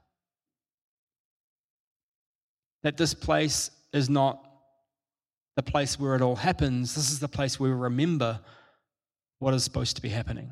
That 2.83 2.97
this 2.97 3.13
place 3.13 3.71
is 3.93 4.09
not 4.09 4.43
the 5.55 5.63
place 5.63 5.99
where 5.99 6.15
it 6.15 6.21
all 6.21 6.35
happens. 6.35 6.95
This 6.95 7.11
is 7.11 7.19
the 7.19 7.27
place 7.27 7.59
where 7.59 7.71
we 7.71 7.75
remember 7.75 8.39
what 9.39 9.53
is 9.53 9.63
supposed 9.63 9.95
to 9.95 10.01
be 10.01 10.09
happening. 10.09 10.51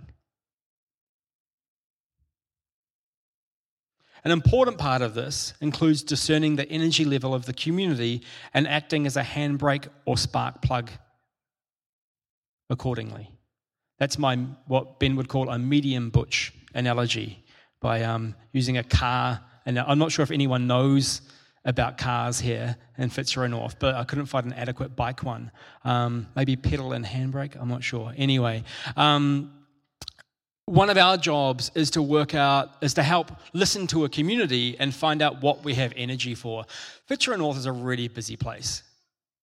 An 4.24 4.32
important 4.32 4.78
part 4.78 5.02
of 5.02 5.14
this 5.14 5.54
includes 5.62 6.04
discerning 6.04 6.56
the 6.56 6.70
energy 6.70 7.06
level 7.06 7.34
of 7.34 7.46
the 7.46 7.54
community 7.54 8.22
and 8.54 8.68
acting 8.68 9.06
as 9.06 9.16
a 9.16 9.24
handbrake 9.24 9.88
or 10.06 10.18
spark 10.18 10.62
plug 10.62 10.92
accordingly. 12.70 13.30
That's 13.98 14.18
my 14.18 14.36
what 14.68 15.00
Ben 15.00 15.16
would 15.16 15.28
call 15.28 15.50
a 15.50 15.60
medium 15.60 16.10
butch 16.10 16.54
analogy 16.74 17.44
by 17.82 18.04
um, 18.04 18.36
using 18.52 18.78
a 18.78 18.84
car. 18.84 19.42
And 19.66 19.80
I'm 19.80 20.00
not 20.00 20.12
sure 20.12 20.24
if 20.24 20.32
anyone 20.32 20.68
knows 20.68 21.22
about 21.66 21.98
cars 21.98 22.40
here 22.40 22.78
in 22.98 23.10
Fitzroy 23.10 23.48
North, 23.48 23.78
but 23.80 23.96
I 23.96 24.04
couldn't 24.04 24.28
find 24.28 24.46
an 24.46 24.54
adequate 24.54 24.96
bike 24.96 25.24
one. 25.24 25.52
Um, 25.84 26.28
maybe 26.36 26.56
pedal 26.56 26.94
and 26.94 27.06
handbrake, 27.06 27.60
I'm 27.60 27.68
not 27.68 27.84
sure. 27.84 28.14
Anyway, 28.16 28.64
um, 28.96 29.54
one 30.70 30.90
of 30.90 30.98
our 30.98 31.18
jobs 31.18 31.72
is 31.76 31.92
to 31.92 32.02
work 32.02 32.36
out, 32.36 32.70
is 32.82 32.94
to 32.96 33.04
help 33.04 33.32
listen 33.54 33.88
to 33.88 34.06
a 34.06 34.10
community 34.10 34.76
and 34.80 34.94
find 34.94 35.22
out 35.22 35.42
what 35.42 35.64
we 35.64 35.74
have 35.76 35.94
energy 35.96 36.36
for. 36.36 36.66
Fitzroy 37.06 37.38
North 37.38 37.58
is 37.58 37.66
a 37.66 37.72
really 37.72 38.08
busy 38.08 38.36
place. 38.36 38.84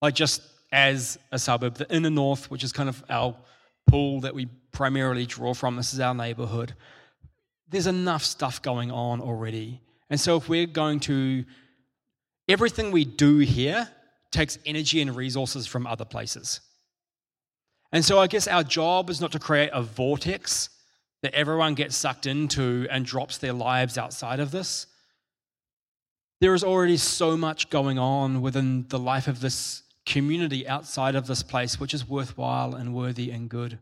Like 0.01 0.15
just 0.15 0.41
as 0.71 1.17
a 1.31 1.39
suburb, 1.39 1.75
the 1.75 1.93
inner 1.93 2.09
north, 2.09 2.49
which 2.51 2.63
is 2.63 2.71
kind 2.71 2.89
of 2.89 3.03
our 3.09 3.35
pool 3.87 4.21
that 4.21 4.33
we 4.33 4.47
primarily 4.71 5.25
draw 5.25 5.53
from, 5.53 5.75
this 5.75 5.93
is 5.93 5.99
our 5.99 6.13
neighborhood. 6.13 6.73
There's 7.69 7.87
enough 7.87 8.23
stuff 8.23 8.61
going 8.61 8.91
on 8.91 9.21
already. 9.21 9.81
And 10.09 10.19
so 10.19 10.37
if 10.37 10.47
we're 10.47 10.65
going 10.65 10.99
to 11.01 11.45
Everything 12.47 12.91
we 12.91 13.03
do 13.03 13.39
here 13.39 13.89
takes 14.31 14.57
energy 14.65 15.01
and 15.01 15.15
resources 15.15 15.67
from 15.67 15.85
other 15.85 16.05
places. 16.05 16.61
And 17.91 18.03
so 18.03 18.19
I 18.19 18.27
guess 18.27 18.47
our 18.47 18.63
job 18.63 19.09
is 19.09 19.19
not 19.19 19.31
to 19.33 19.39
create 19.39 19.69
a 19.73 19.81
vortex 19.81 20.69
that 21.23 21.33
everyone 21.33 21.73
gets 21.73 21.95
sucked 21.95 22.25
into 22.25 22.87
and 22.89 23.05
drops 23.05 23.37
their 23.37 23.53
lives 23.53 23.97
outside 23.97 24.39
of 24.39 24.51
this. 24.51 24.87
There 26.39 26.53
is 26.53 26.63
already 26.63 26.97
so 26.97 27.35
much 27.35 27.69
going 27.69 27.97
on 27.97 28.41
within 28.41 28.87
the 28.89 28.99
life 28.99 29.27
of 29.27 29.39
this 29.41 29.83
community 30.05 30.67
outside 30.67 31.15
of 31.15 31.27
this 31.27 31.43
place, 31.43 31.79
which 31.79 31.93
is 31.93 32.07
worthwhile 32.07 32.75
and 32.75 32.93
worthy 32.93 33.31
and 33.31 33.49
good. 33.49 33.79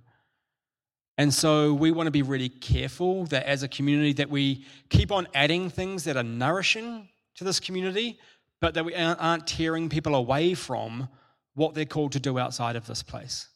And 1.17 1.33
so 1.33 1.73
we 1.73 1.91
want 1.91 2.07
to 2.07 2.11
be 2.11 2.23
really 2.23 2.49
careful 2.49 3.25
that 3.25 3.45
as 3.45 3.63
a 3.63 3.67
community 3.67 4.13
that 4.13 4.29
we 4.29 4.65
keep 4.89 5.11
on 5.11 5.27
adding 5.33 5.69
things 5.69 6.03
that 6.05 6.17
are 6.17 6.23
nourishing 6.23 7.07
to 7.35 7.43
this 7.43 7.59
community, 7.59 8.19
but 8.59 8.73
that 8.73 8.85
we 8.85 8.95
aren't 8.95 9.47
tearing 9.47 9.87
people 9.87 10.15
away 10.15 10.53
from 10.53 11.07
what 11.53 11.73
they're 11.73 11.85
called 11.85 12.11
to 12.13 12.19
do 12.19 12.37
outside 12.37 12.75
of 12.75 12.85
this 12.87 13.03
place. 13.03 13.47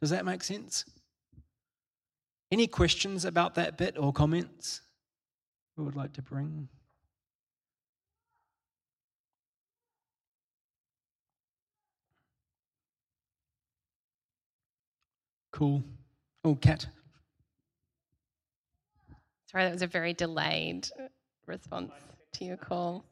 Does 0.00 0.10
that 0.10 0.24
make 0.24 0.42
sense? 0.42 0.84
Any 2.54 2.68
questions 2.68 3.24
about 3.24 3.56
that 3.56 3.76
bit 3.76 3.98
or 3.98 4.12
comments 4.12 4.80
we 5.76 5.82
would 5.82 5.96
like 5.96 6.12
to 6.12 6.22
bring? 6.22 6.68
Cool. 15.50 15.82
Oh, 16.44 16.54
Kat. 16.54 16.86
Sorry, 19.50 19.64
that 19.64 19.72
was 19.72 19.82
a 19.82 19.88
very 19.88 20.12
delayed 20.12 20.86
response 21.46 21.90
to 22.34 22.44
your 22.44 22.56
call. 22.56 23.04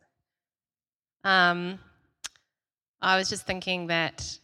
Um, 1.25 1.81
I 3.01 3.17
was 3.17 3.29
just 3.29 3.45
thinking 3.45 3.89
that 3.89 4.39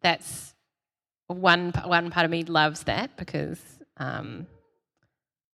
that's 0.00 0.54
one 1.28 1.72
one 1.84 2.10
part 2.10 2.24
of 2.24 2.30
me 2.30 2.42
loves 2.44 2.84
that 2.84 3.16
because 3.16 3.60
um, 3.98 4.46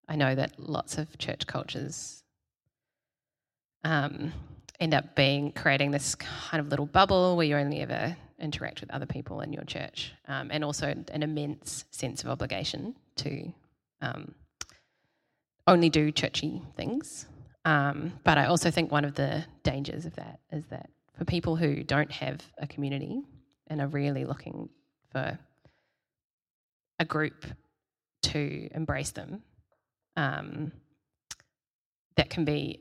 I 0.08 0.16
know 0.16 0.34
that 0.34 0.58
lots 0.58 0.98
of 0.98 1.18
church 1.18 1.46
cultures 1.46 2.22
um, 3.84 4.32
end 4.78 4.94
up 4.94 5.16
being 5.16 5.52
creating 5.52 5.90
this 5.90 6.14
kind 6.14 6.60
of 6.60 6.68
little 6.68 6.86
bubble 6.86 7.36
where 7.36 7.46
you 7.46 7.56
only 7.56 7.80
ever 7.80 8.16
interact 8.38 8.80
with 8.80 8.90
other 8.90 9.06
people 9.06 9.40
in 9.40 9.52
your 9.52 9.64
church, 9.64 10.12
um, 10.28 10.50
and 10.50 10.64
also 10.64 10.88
an 10.88 11.22
immense 11.22 11.84
sense 11.90 12.22
of 12.22 12.28
obligation 12.28 12.94
to 13.16 13.52
um, 14.00 14.34
only 15.66 15.88
do 15.88 16.10
churchy 16.10 16.60
things. 16.76 17.26
Um, 17.64 18.18
but 18.24 18.38
I 18.38 18.46
also 18.46 18.70
think 18.70 18.90
one 18.90 19.04
of 19.04 19.14
the 19.14 19.44
dangers 19.62 20.04
of 20.04 20.16
that 20.16 20.40
is 20.50 20.64
that 20.66 20.90
for 21.16 21.24
people 21.24 21.54
who 21.54 21.84
don't 21.84 22.10
have 22.10 22.42
a 22.58 22.66
community 22.66 23.22
and 23.68 23.80
are 23.80 23.86
really 23.86 24.24
looking 24.24 24.68
for 25.12 25.38
a 27.02 27.04
group 27.04 27.44
to 28.22 28.68
embrace 28.72 29.10
them, 29.10 29.42
um, 30.16 30.72
that 32.16 32.30
can 32.30 32.44
be 32.44 32.80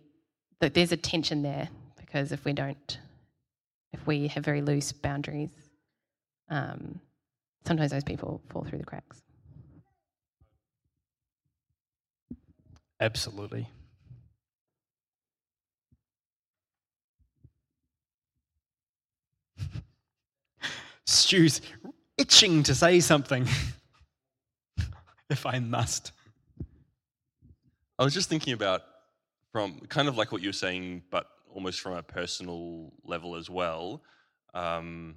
that 0.60 0.74
there's 0.76 0.92
a 0.92 0.98
tension 0.98 1.42
there 1.42 1.68
because 1.98 2.32
if 2.32 2.46
we 2.46 2.54
don't, 2.54 3.00
if 3.94 4.06
we 4.06 4.28
have 4.28 4.46
very 4.46 4.62
loose 4.62 4.92
boundaries, 4.92 5.50
um, 6.50 7.02
sometimes 7.66 7.92
those 7.92 8.04
people 8.04 8.42
fall 8.50 8.64
through 8.64 8.78
the 8.78 8.86
cracks. 8.86 9.24
Absolutely. 13.00 13.68
Stu's 21.08 21.62
itching 22.20 22.62
to 22.64 22.76
say 22.76 23.00
something, 23.00 23.48
if 25.32 25.46
I 25.46 25.60
must. 25.60 26.12
I 27.98 28.04
was 28.04 28.14
just 28.14 28.30
thinking 28.30 28.54
about 28.54 28.82
from 29.52 29.80
kind 29.90 30.08
of 30.08 30.18
like 30.18 30.32
what 30.32 30.42
you 30.42 30.50
were 30.50 30.54
saying, 30.54 31.04
but 31.12 31.28
almost 31.54 31.82
from 31.82 31.94
a 31.94 32.04
personal 32.04 32.94
level 33.04 33.36
as 33.36 33.50
well. 33.50 34.02
Um, 34.54 35.16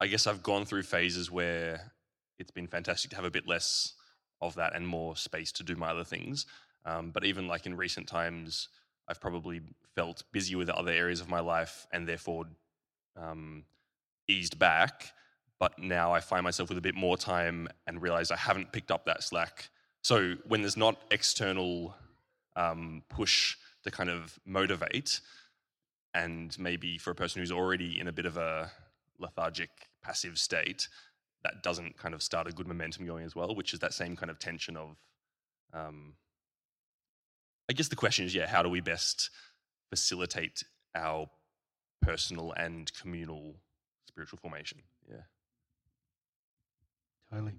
I 0.00 0.06
guess 0.06 0.26
I've 0.26 0.42
gone 0.42 0.64
through 0.64 0.84
phases 0.84 1.30
where 1.30 1.92
it's 2.38 2.50
been 2.50 2.66
fantastic 2.66 3.10
to 3.10 3.16
have 3.16 3.24
a 3.24 3.30
bit 3.30 3.46
less 3.46 3.94
of 4.40 4.54
that 4.54 4.74
and 4.74 4.86
more 4.86 5.16
space 5.16 5.52
to 5.52 5.64
do 5.64 5.74
my 5.76 5.90
other 5.90 6.04
things. 6.04 6.46
Um, 6.84 7.10
but 7.10 7.24
even 7.24 7.48
like 7.48 7.66
in 7.66 7.76
recent 7.76 8.06
times, 8.06 8.68
I've 9.08 9.20
probably 9.20 9.60
felt 9.94 10.22
busy 10.32 10.54
with 10.54 10.68
other 10.68 10.92
areas 10.92 11.20
of 11.20 11.28
my 11.28 11.40
life 11.40 11.86
and 11.92 12.06
therefore 12.06 12.44
um, 13.16 13.64
eased 14.28 14.58
back, 14.58 15.12
but 15.58 15.78
now 15.78 16.12
I 16.12 16.20
find 16.20 16.44
myself 16.44 16.68
with 16.68 16.78
a 16.78 16.82
bit 16.82 16.94
more 16.94 17.16
time 17.16 17.68
and 17.86 18.00
realize 18.00 18.30
I 18.30 18.36
haven't 18.36 18.72
picked 18.72 18.90
up 18.90 19.06
that 19.06 19.22
slack. 19.22 19.70
So 20.02 20.34
when 20.46 20.60
there's 20.60 20.76
not 20.76 21.00
external 21.10 21.94
um, 22.56 23.02
push 23.08 23.56
to 23.84 23.90
kind 23.90 24.10
of 24.10 24.38
motivate, 24.46 25.20
and 26.14 26.56
maybe 26.58 26.98
for 26.98 27.10
a 27.10 27.14
person 27.14 27.40
who's 27.40 27.52
already 27.52 27.98
in 27.98 28.08
a 28.08 28.12
bit 28.12 28.26
of 28.26 28.36
a 28.36 28.70
lethargic, 29.18 29.70
passive 30.02 30.38
state, 30.38 30.88
that 31.44 31.62
doesn't 31.62 31.96
kind 31.96 32.14
of 32.14 32.22
start 32.22 32.48
a 32.48 32.52
good 32.52 32.66
momentum 32.66 33.06
going 33.06 33.24
as 33.24 33.34
well, 33.34 33.54
which 33.54 33.72
is 33.72 33.80
that 33.80 33.94
same 33.94 34.16
kind 34.16 34.30
of 34.30 34.38
tension 34.38 34.76
of. 34.76 34.96
Um, 35.72 36.14
I 37.68 37.74
guess 37.74 37.88
the 37.88 37.96
question 37.96 38.24
is, 38.24 38.34
yeah, 38.34 38.46
how 38.46 38.62
do 38.62 38.68
we 38.68 38.80
best 38.80 39.30
facilitate 39.90 40.64
our 40.94 41.28
personal 42.00 42.52
and 42.52 42.90
communal 42.94 43.56
spiritual 44.08 44.38
formation? 44.38 44.78
Yeah. 45.08 45.22
Totally. 47.30 47.52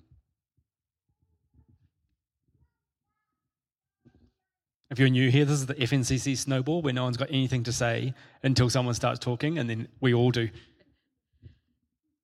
If 4.90 4.98
you're 4.98 5.10
new 5.10 5.30
here, 5.30 5.46
this 5.46 5.60
is 5.60 5.68
the 5.68 5.76
FNCC 5.76 6.36
snowball 6.36 6.82
where 6.82 6.94
no 6.94 7.04
one's 7.04 7.18
got 7.18 7.30
anything 7.30 7.64
to 7.64 7.72
say 7.72 8.16
until 8.42 8.70
someone 8.72 8.96
starts 8.96 9.20
talking, 9.20 9.60
and 9.60 9.70
then 9.70 9.88
we 10.02 10.16
all 10.16 10.32
do. 10.32 10.50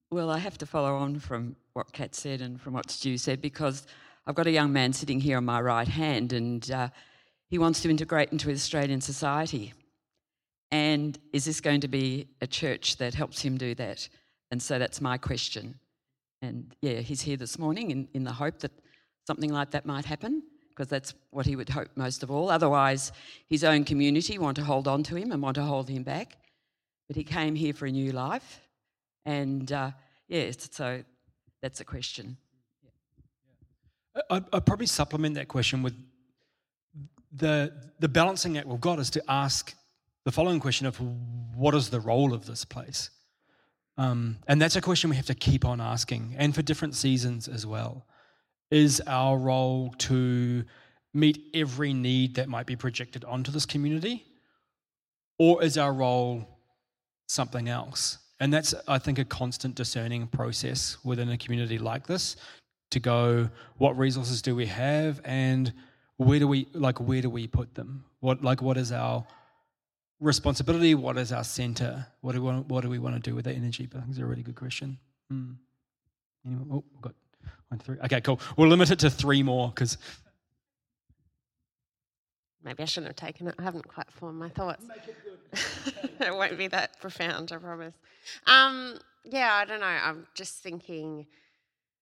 Well, 0.10 0.32
I 0.32 0.40
have 0.40 0.58
to 0.60 0.66
follow 0.66 0.96
on 0.96 1.20
from 1.20 1.56
what 1.74 1.94
Kat 1.94 2.16
said 2.16 2.42
and 2.42 2.60
from 2.60 2.74
what 2.74 2.90
Stu 2.90 3.18
said 3.18 3.42
because 3.42 3.86
I've 4.26 4.36
got 4.36 4.48
a 4.48 4.52
young 4.52 4.74
man 4.74 4.94
sitting 4.94 5.20
here 5.20 5.38
on 5.38 5.46
my 5.46 5.62
right 5.62 5.88
hand 5.88 6.34
and 6.34 6.70
uh, 6.72 6.90
he 7.50 7.60
wants 7.60 7.82
to 7.82 7.90
integrate 7.90 8.32
into 8.32 8.50
Australian 8.50 9.02
society. 9.02 9.74
And 10.72 11.20
is 11.34 11.46
this 11.46 11.62
going 11.62 11.82
to 11.82 11.88
be 11.88 12.28
a 12.42 12.48
church 12.48 12.98
that 12.98 13.14
helps 13.14 13.42
him 13.42 13.58
do 13.58 13.76
that? 13.76 14.08
And 14.52 14.62
so 14.62 14.80
that's 14.80 15.02
my 15.02 15.18
question. 15.18 15.80
And 16.42 16.76
yeah, 16.82 17.00
he's 17.00 17.22
here 17.22 17.38
this 17.38 17.58
morning 17.58 17.92
in, 17.92 18.08
in 18.14 18.24
the 18.24 18.34
hope 18.34 18.60
that 18.60 18.72
something 19.26 19.52
like 19.52 19.72
that 19.72 19.86
might 19.86 20.06
happen 20.06 20.44
because 20.70 20.88
that's 20.88 21.14
what 21.32 21.46
he 21.46 21.56
would 21.56 21.70
hope 21.70 21.88
most 21.96 22.22
of 22.22 22.30
all. 22.30 22.50
Otherwise, 22.50 23.12
his 23.48 23.64
own 23.64 23.84
community 23.84 24.38
want 24.38 24.56
to 24.58 24.64
hold 24.64 24.88
on 24.88 25.04
to 25.04 25.16
him 25.16 25.32
and 25.32 25.42
want 25.42 25.56
to 25.56 25.64
hold 25.64 25.90
him 25.90 26.04
back. 26.04 26.38
But 27.08 27.16
he 27.16 27.24
came 27.24 27.56
here 27.56 27.74
for 27.74 27.86
a 27.86 27.92
new 27.92 28.12
life. 28.12 28.62
And 29.26 29.72
uh, 29.72 29.92
yes, 30.28 30.68
so 30.72 31.04
that's 31.62 31.80
a 31.80 31.86
question. 31.86 32.38
I'd, 34.30 34.44
I'd 34.52 34.66
probably 34.66 34.86
supplement 34.86 35.36
that 35.36 35.48
question 35.48 35.82
with 35.82 35.96
the, 37.34 37.74
the 38.00 38.08
balancing 38.08 38.58
act 38.58 38.68
we've 38.68 38.80
got 38.80 39.00
is 39.00 39.10
to 39.12 39.24
ask 39.30 39.74
the 40.26 40.32
following 40.32 40.60
question 40.60 40.88
of 40.88 41.00
what 41.56 41.76
is 41.76 41.90
the 41.90 42.00
role 42.00 42.34
of 42.34 42.46
this 42.46 42.66
place? 42.66 43.10
Um, 43.98 44.38
and 44.48 44.62
that's 44.62 44.76
a 44.76 44.82
question 44.82 45.10
we 45.10 45.16
have 45.16 45.26
to 45.28 45.36
keep 45.36 45.66
on 45.66 45.80
asking, 45.80 46.36
and 46.38 46.54
for 46.54 46.62
different 46.62 46.96
seasons 46.96 47.48
as 47.48 47.66
well. 47.66 48.06
Is 48.72 49.02
our 49.08 49.38
role 49.38 49.94
to 50.00 50.64
meet 51.14 51.46
every 51.54 51.94
need 51.94 52.36
that 52.36 52.50
might 52.50 52.66
be 52.66 52.76
projected 52.76 53.24
onto 53.24 53.52
this 53.52 53.66
community? 53.66 54.26
Or 55.40 55.64
is 55.64 55.78
our 55.78 55.94
role 55.94 56.48
something 57.28 57.70
else? 57.70 58.18
And 58.40 58.54
that's, 58.54 58.74
I 58.88 58.98
think, 58.98 59.18
a 59.20 59.26
constant 59.26 59.76
discerning 59.76 60.28
process 60.28 60.98
within 61.04 61.30
a 61.30 61.38
community 61.38 61.78
like 61.78 62.06
this 62.06 62.36
to 62.92 63.00
go, 63.00 63.50
what 63.78 63.98
resources 63.98 64.42
do 64.42 64.56
we 64.56 64.66
have 64.66 65.22
and 65.24 65.74
where 66.18 66.40
do 66.40 66.48
we 66.48 66.68
like 66.74 67.00
where 67.00 67.22
do 67.22 67.30
we 67.30 67.48
put 67.48 67.76
them? 67.76 68.06
What 68.20 68.42
like 68.42 68.62
what 68.62 68.78
is 68.78 68.92
our 68.92 69.26
responsibility? 70.20 70.96
What 70.96 71.18
is 71.18 71.32
our 71.32 71.44
center? 71.44 72.08
What 72.22 72.34
do 72.34 72.42
we 72.42 72.48
want, 72.48 72.68
what 72.68 72.82
do 72.82 72.90
we 72.90 73.00
want 73.00 73.16
to 73.16 73.22
do 73.22 73.36
with 73.36 73.46
that 73.46 73.56
energy? 73.56 73.86
But 73.86 74.00
I 74.00 74.02
think 74.02 74.12
it's 74.12 74.20
a 74.20 74.26
really 74.26 74.44
good 74.44 74.56
question. 74.56 74.98
Hmm. 75.30 75.54
Anyway, 76.46 76.64
oh, 76.72 76.84
we've 76.94 77.02
got 77.02 77.16
one, 77.70 77.80
three. 77.80 77.98
Okay, 78.04 78.22
cool. 78.22 78.40
We'll 78.58 78.70
limit 78.70 78.92
it 78.92 79.00
to 79.00 79.10
three 79.10 79.44
more 79.44 79.70
because 79.70 79.98
Maybe 82.66 82.82
I 82.82 82.86
shouldn't 82.88 83.10
have 83.10 83.16
taken 83.16 83.48
it. 83.48 83.56
I 83.60 83.62
haven't 83.62 83.88
quite 83.88 84.12
formed 84.12 84.40
my 84.40 84.50
thoughts. 84.50 84.84
it 86.20 86.36
won't 86.36 86.58
be 86.58 86.68
that 86.70 87.00
profound, 87.00 87.52
I 87.52 87.58
promise. 87.58 87.94
Um, 88.48 88.98
yeah, 89.24 89.54
I 89.54 89.66
don't 89.66 89.80
know. 89.80 89.86
I'm 89.86 90.26
just 90.34 90.64
thinking 90.64 91.28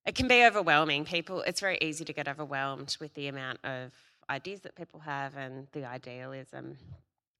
it 0.06 0.16
can 0.16 0.30
be 0.30 0.46
overwhelming. 0.46 1.04
People, 1.04 1.42
it's 1.42 1.60
very 1.60 1.78
easy 1.82 2.06
to 2.06 2.14
get 2.14 2.30
overwhelmed 2.30 2.96
with 3.02 3.14
the 3.14 3.28
amount 3.28 3.60
of 3.66 3.92
ideas 4.30 4.62
that 4.62 4.76
people 4.76 5.02
have 5.02 5.36
and 5.36 5.68
the 5.74 5.84
idealism 5.84 6.78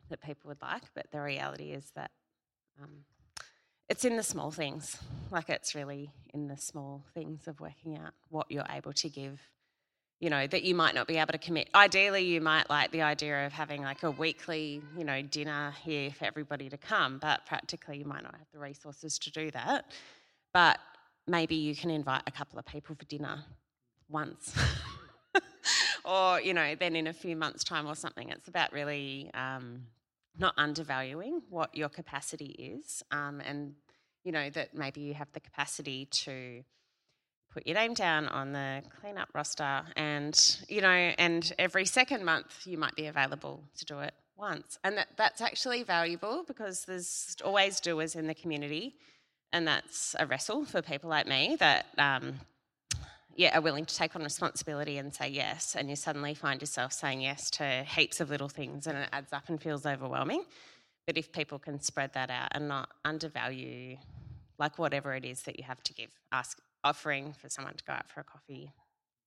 that 0.10 0.22
people 0.22 0.50
would 0.50 0.62
like. 0.62 0.84
But 0.94 1.08
the 1.12 1.22
reality 1.22 1.72
is 1.72 1.92
that 1.96 2.12
um, 2.82 3.06
it's 3.90 4.06
in 4.06 4.18
the 4.18 4.24
small 4.24 4.52
things. 4.52 4.98
Like 5.32 5.50
it's 5.50 5.76
really 5.76 6.12
in 6.34 6.48
the 6.48 6.58
small 6.58 7.04
things 7.14 7.48
of 7.48 7.60
working 7.60 7.98
out 7.98 8.14
what 8.30 8.50
you're 8.50 8.66
able 8.70 8.94
to 8.94 9.10
give 9.10 9.40
you 10.24 10.30
know, 10.30 10.48
that 10.48 10.64
you 10.64 10.74
might 10.74 10.96
not 10.96 11.06
be 11.06 11.18
able 11.18 11.34
to 11.34 11.38
commit. 11.38 11.70
Ideally, 11.76 12.24
you 12.24 12.40
might 12.40 12.70
like 12.70 12.92
the 12.92 13.02
idea 13.02 13.46
of 13.46 13.52
having 13.52 13.82
like 13.82 14.04
a 14.04 14.12
weekly, 14.12 14.82
you 14.98 15.04
know, 15.04 15.22
dinner 15.22 15.74
here 15.84 16.12
for 16.12 16.24
everybody 16.24 16.70
to 16.70 16.78
come, 16.78 17.18
but 17.18 17.46
practically 17.46 17.98
you 17.98 18.06
might 18.06 18.24
not 18.24 18.34
have 18.34 18.48
the 18.54 18.60
resources 18.60 19.20
to 19.20 19.32
do 19.32 19.52
that. 19.52 19.92
But 20.54 20.80
maybe 21.28 21.56
you 21.56 21.76
can 21.76 21.90
invite 21.90 22.22
a 22.26 22.32
couple 22.32 22.58
of 22.58 22.66
people 22.66 22.96
for 22.96 23.04
dinner 23.04 23.44
once. 24.08 24.56
or, 26.06 26.42
you 26.42 26.54
know, 26.54 26.76
then 26.76 26.96
in 26.96 27.08
a 27.08 27.14
few 27.14 27.36
months' 27.36 27.64
time 27.64 27.88
or 27.88 27.96
something. 27.96 28.30
It's 28.30 28.48
about 28.48 28.74
really 28.74 29.30
um, 29.34 29.84
not 30.38 30.54
undervaluing 30.58 31.42
what 31.50 31.76
your 31.76 31.90
capacity 31.90 32.80
is 32.82 33.04
um, 33.12 33.42
and, 33.42 33.74
you 34.24 34.32
know, 34.32 34.50
that 34.52 34.76
maybe 34.76 35.02
you 35.02 35.14
have 35.14 35.32
the 35.34 35.40
capacity 35.40 36.06
to 36.12 36.64
put 37.54 37.68
your 37.68 37.76
name 37.76 37.94
down 37.94 38.28
on 38.28 38.52
the 38.52 38.82
cleanup 39.00 39.30
roster 39.36 39.84
and 39.96 40.58
you 40.68 40.82
know 40.82 40.88
and 40.90 41.54
every 41.60 41.86
second 41.86 42.26
month 42.26 42.66
you 42.66 42.78
might 42.78 42.96
be 42.96 43.06
available 43.06 43.64
to 43.78 43.86
do 43.86 44.00
it 44.00 44.14
once 44.36 44.80
and 44.84 44.98
that, 44.98 45.08
that's 45.18 45.40
actually 45.40 45.84
valuable 45.84 46.44
because 46.48 46.86
there's 46.86 47.36
always 47.46 47.80
doers 47.80 48.16
in 48.16 48.26
the 48.26 48.34
community 48.34 48.96
and 49.52 49.68
that's 49.68 50.16
a 50.20 50.26
wrestle 50.26 50.66
for 50.66 50.82
people 50.82 51.10
like 51.10 51.28
me 51.28 51.56
that 51.60 51.86
um, 52.00 52.34
yeah 53.36 53.58
are 53.58 53.62
willing 53.62 53.86
to 53.86 53.96
take 53.96 54.16
on 54.16 54.24
responsibility 54.24 54.98
and 54.98 55.14
say 55.14 55.28
yes 55.28 55.76
and 55.76 55.90
you 55.90 55.96
suddenly 55.96 56.34
find 56.34 56.62
yourself 56.62 56.94
saying 56.94 57.22
yes 57.22 57.50
to 57.50 57.84
heaps 57.84 58.20
of 58.20 58.30
little 58.30 58.50
things 58.50 58.88
and 58.88 58.98
it 58.98 59.10
adds 59.12 59.34
up 59.34 59.50
and 59.50 59.62
feels 59.62 59.86
overwhelming 59.86 60.44
but 61.08 61.18
if 61.18 61.32
people 61.32 61.60
can 61.60 61.80
spread 61.80 62.14
that 62.14 62.30
out 62.30 62.50
and 62.52 62.68
not 62.68 62.90
undervalue 63.06 63.98
like 64.60 64.78
whatever 64.78 65.14
it 65.14 65.26
is 65.26 65.44
that 65.44 65.58
you 65.58 65.64
have 65.66 65.82
to 65.84 65.94
give 65.94 66.10
ask 66.32 66.60
offering 66.84 67.34
for 67.34 67.50
someone 67.50 67.74
to 67.74 67.84
go 67.84 67.94
out 67.94 68.10
for 68.10 68.20
a 68.20 68.24
coffee 68.24 68.72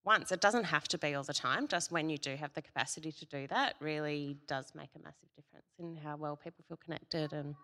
once. 0.06 0.30
It 0.30 0.40
doesn't 0.40 0.64
have 0.64 0.86
to 0.88 0.98
be 0.98 1.14
all 1.14 1.24
the 1.24 1.34
time, 1.34 1.66
just 1.66 1.90
when 1.90 2.08
you 2.08 2.16
do 2.16 2.36
have 2.36 2.54
the 2.54 2.62
capacity 2.62 3.12
to 3.12 3.26
do 3.26 3.46
that, 3.48 3.74
really 3.80 4.38
does 4.46 4.72
make 4.74 4.90
a 4.94 5.00
massive 5.00 5.28
difference 5.34 5.66
in 5.78 5.96
how 5.96 6.16
well 6.16 6.36
people 6.36 6.64
feel 6.68 6.78
connected 6.82 7.32
and. 7.32 7.54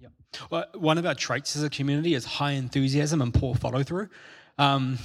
Yeah. 0.00 0.08
Well, 0.50 0.66
one 0.74 0.98
of 0.98 1.06
our 1.06 1.14
traits 1.14 1.56
as 1.56 1.62
a 1.62 1.70
community 1.70 2.14
is 2.14 2.24
high 2.24 2.52
enthusiasm 2.52 3.22
and 3.22 3.32
poor 3.32 3.54
follow 3.54 3.82
through. 3.82 4.08
Um, 4.58 4.98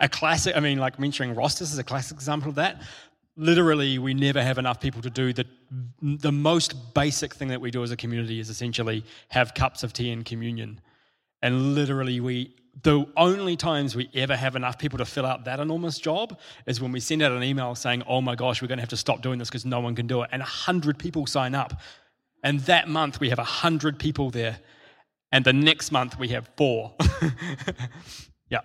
a 0.00 0.08
classic, 0.08 0.56
I 0.56 0.60
mean, 0.60 0.78
like 0.78 0.98
mentioning 0.98 1.34
rosters 1.34 1.72
is 1.72 1.78
a 1.78 1.84
classic 1.84 2.16
example 2.16 2.50
of 2.50 2.54
that. 2.56 2.82
Literally, 3.36 3.98
we 3.98 4.14
never 4.14 4.42
have 4.42 4.58
enough 4.58 4.80
people 4.80 5.02
to 5.02 5.10
do 5.10 5.32
the, 5.32 5.46
the 6.00 6.32
most 6.32 6.94
basic 6.94 7.34
thing 7.34 7.48
that 7.48 7.60
we 7.60 7.70
do 7.70 7.82
as 7.82 7.90
a 7.90 7.96
community 7.96 8.40
is 8.40 8.50
essentially 8.50 9.04
have 9.28 9.54
cups 9.54 9.82
of 9.82 9.92
tea 9.92 10.10
and 10.10 10.24
communion. 10.24 10.80
And 11.42 11.74
literally, 11.74 12.20
we 12.20 12.54
the 12.82 13.06
only 13.16 13.56
times 13.56 13.96
we 13.96 14.08
ever 14.14 14.36
have 14.36 14.54
enough 14.54 14.78
people 14.78 14.98
to 14.98 15.04
fill 15.04 15.26
out 15.26 15.44
that 15.44 15.58
enormous 15.58 15.98
job 15.98 16.38
is 16.66 16.80
when 16.80 16.92
we 16.92 17.00
send 17.00 17.22
out 17.22 17.32
an 17.32 17.42
email 17.42 17.74
saying, 17.74 18.02
"Oh 18.06 18.20
my 18.20 18.34
gosh, 18.34 18.62
we're 18.62 18.68
going 18.68 18.78
to 18.78 18.82
have 18.82 18.88
to 18.90 18.96
stop 18.96 19.20
doing 19.20 19.38
this 19.38 19.48
because 19.48 19.64
no 19.64 19.80
one 19.80 19.94
can 19.94 20.06
do 20.06 20.22
it," 20.22 20.30
and 20.32 20.42
hundred 20.42 20.98
people 20.98 21.26
sign 21.26 21.54
up. 21.54 21.80
And 22.42 22.60
that 22.60 22.88
month 22.88 23.20
we 23.20 23.30
have 23.30 23.38
hundred 23.38 23.98
people 23.98 24.30
there, 24.30 24.58
and 25.32 25.44
the 25.44 25.52
next 25.52 25.90
month 25.90 26.18
we 26.18 26.28
have 26.28 26.48
four. 26.56 26.94
yeah. 28.50 28.60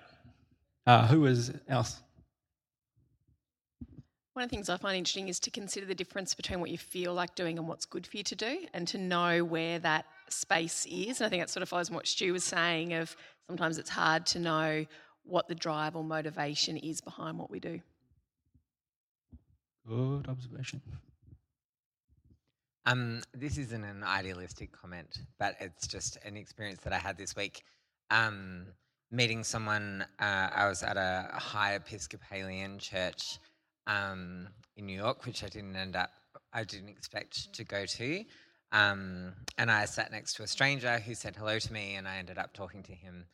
Uh, 0.86 1.08
who 1.08 1.26
is 1.26 1.52
else? 1.68 2.02
One 4.34 4.44
of 4.44 4.50
the 4.50 4.56
things 4.56 4.70
I 4.70 4.78
find 4.78 4.98
interesting 4.98 5.28
is 5.28 5.40
to 5.42 5.52
consider 5.52 5.86
the 5.86 5.94
difference 5.94 6.34
between 6.34 6.60
what 6.60 6.72
you 6.72 6.78
feel 6.78 7.14
like 7.14 7.36
doing 7.36 7.60
and 7.60 7.68
what's 7.68 7.86
good 7.86 8.08
for 8.08 8.18
you 8.18 8.24
to 8.24 8.36
do, 8.36 8.66
and 8.74 8.88
to 8.88 8.98
know 8.98 9.44
where 9.44 9.80
that 9.80 10.06
space 10.30 10.88
is. 10.90 11.20
And 11.20 11.28
I 11.28 11.30
think 11.30 11.42
that 11.44 11.50
sort 11.50 11.62
of 11.62 11.70
follows 11.70 11.92
what 11.92 12.08
Stu 12.08 12.34
was 12.34 12.44
saying 12.44 12.94
of 12.94 13.16
sometimes 13.48 13.78
it's 13.78 13.90
hard 13.90 14.26
to 14.28 14.40
know 14.40 14.86
what 15.24 15.48
the 15.48 15.56
drive 15.56 15.96
or 15.96 16.04
motivation 16.04 16.78
is 16.78 17.02
behind 17.02 17.38
what 17.38 17.50
we 17.50 17.60
do. 17.60 17.80
Good 19.88 20.28
observation. 20.28 20.82
Um, 22.86 23.22
this 23.34 23.58
isn't 23.58 23.84
an 23.84 24.04
idealistic 24.04 24.72
comment, 24.72 25.20
but 25.40 25.56
it's 25.60 25.88
just 25.88 26.18
an 26.26 26.36
experience 26.36 26.80
that 26.84 26.94
I 26.94 26.98
had 26.98 27.18
this 27.18 27.36
week. 27.36 27.64
Um, 28.12 28.66
meeting 29.10 29.44
someone, 29.44 30.06
uh, 30.20 30.50
I 30.54 30.68
was 30.68 30.84
at 30.84 30.98
a 30.98 31.30
high 31.34 31.76
Episcopalian 31.76 32.80
church 32.80 33.40
um, 33.88 34.50
in 34.76 34.86
New 34.86 34.98
York, 34.98 35.26
which 35.26 35.44
I 35.44 35.48
didn't 35.48 35.76
end 35.76 35.96
up, 35.96 36.12
I 36.52 36.64
didn't 36.64 36.90
expect 36.90 37.54
to 37.54 37.64
go 37.64 37.86
to. 37.86 38.26
Um, 38.74 39.34
and 39.58 39.72
I 39.72 39.86
sat 39.86 40.12
next 40.12 40.34
to 40.36 40.44
a 40.44 40.48
stranger 40.48 40.98
who 41.00 41.14
said 41.14 41.36
hello 41.36 41.60
to 41.60 41.74
me, 41.74 41.96
and 41.96 42.08
I 42.08 42.18
ended 42.18 42.38
up 42.38 42.54
talking 42.54 42.84
to 42.84 42.92
him. 42.92 43.26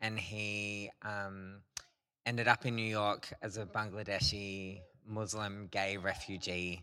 And 0.00 0.18
he 0.18 0.90
um, 1.02 1.62
ended 2.26 2.46
up 2.46 2.66
in 2.66 2.76
New 2.76 2.82
York 2.82 3.32
as 3.40 3.56
a 3.56 3.64
Bangladeshi 3.64 4.80
Muslim 5.06 5.68
gay 5.70 5.96
refugee 5.96 6.82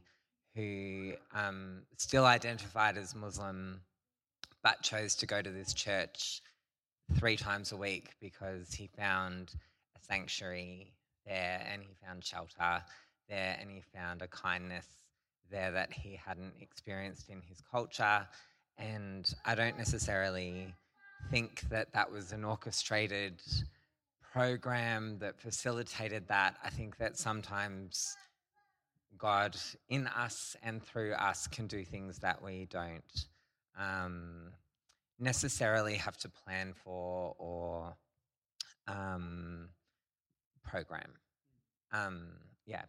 who 0.55 1.13
um, 1.33 1.81
still 1.97 2.25
identified 2.25 2.97
as 2.97 3.13
Muslim 3.13 3.81
but 4.63 4.81
chose 4.81 5.15
to 5.15 5.27
go 5.27 5.41
to 5.41 5.49
this 5.51 5.73
church 5.73 6.41
three 7.19 7.35
times 7.37 7.71
a 7.71 7.77
week 7.77 8.11
because 8.19 8.73
he 8.73 8.89
found 8.97 9.53
a 9.95 10.03
sanctuary 10.03 10.93
there 11.25 11.61
and 11.71 11.81
he 11.83 11.89
found 12.05 12.23
shelter 12.23 12.81
there 13.29 13.57
and 13.59 13.69
he 13.69 13.81
found 13.93 14.21
a 14.21 14.27
kindness 14.27 14.87
there 15.51 15.71
that 15.71 15.93
he 15.93 16.19
hadn't 16.23 16.53
experienced 16.61 17.29
in 17.29 17.41
his 17.47 17.61
culture. 17.71 18.27
And 18.77 19.31
I 19.45 19.55
don't 19.55 19.77
necessarily 19.77 20.73
think 21.29 21.61
that 21.69 21.93
that 21.93 22.11
was 22.11 22.31
an 22.31 22.43
orchestrated 22.43 23.41
program 24.33 25.17
that 25.19 25.39
facilitated 25.39 26.27
that. 26.27 26.55
I 26.63 26.69
think 26.69 26.97
that 26.97 27.17
sometimes 27.17 28.15
God 29.17 29.55
in 29.89 30.07
us 30.07 30.55
and 30.63 30.83
through 30.83 31.13
us 31.13 31.47
can 31.47 31.67
do 31.67 31.83
things 31.83 32.19
that 32.19 32.41
we 32.41 32.67
don't 32.69 33.25
um, 33.79 34.51
necessarily 35.19 35.95
have 35.95 36.17
to 36.17 36.29
plan 36.29 36.73
for 36.73 37.35
or 37.37 37.95
um, 38.87 39.69
program. 40.63 41.11
Um, 41.91 42.27
yeah. 42.65 42.83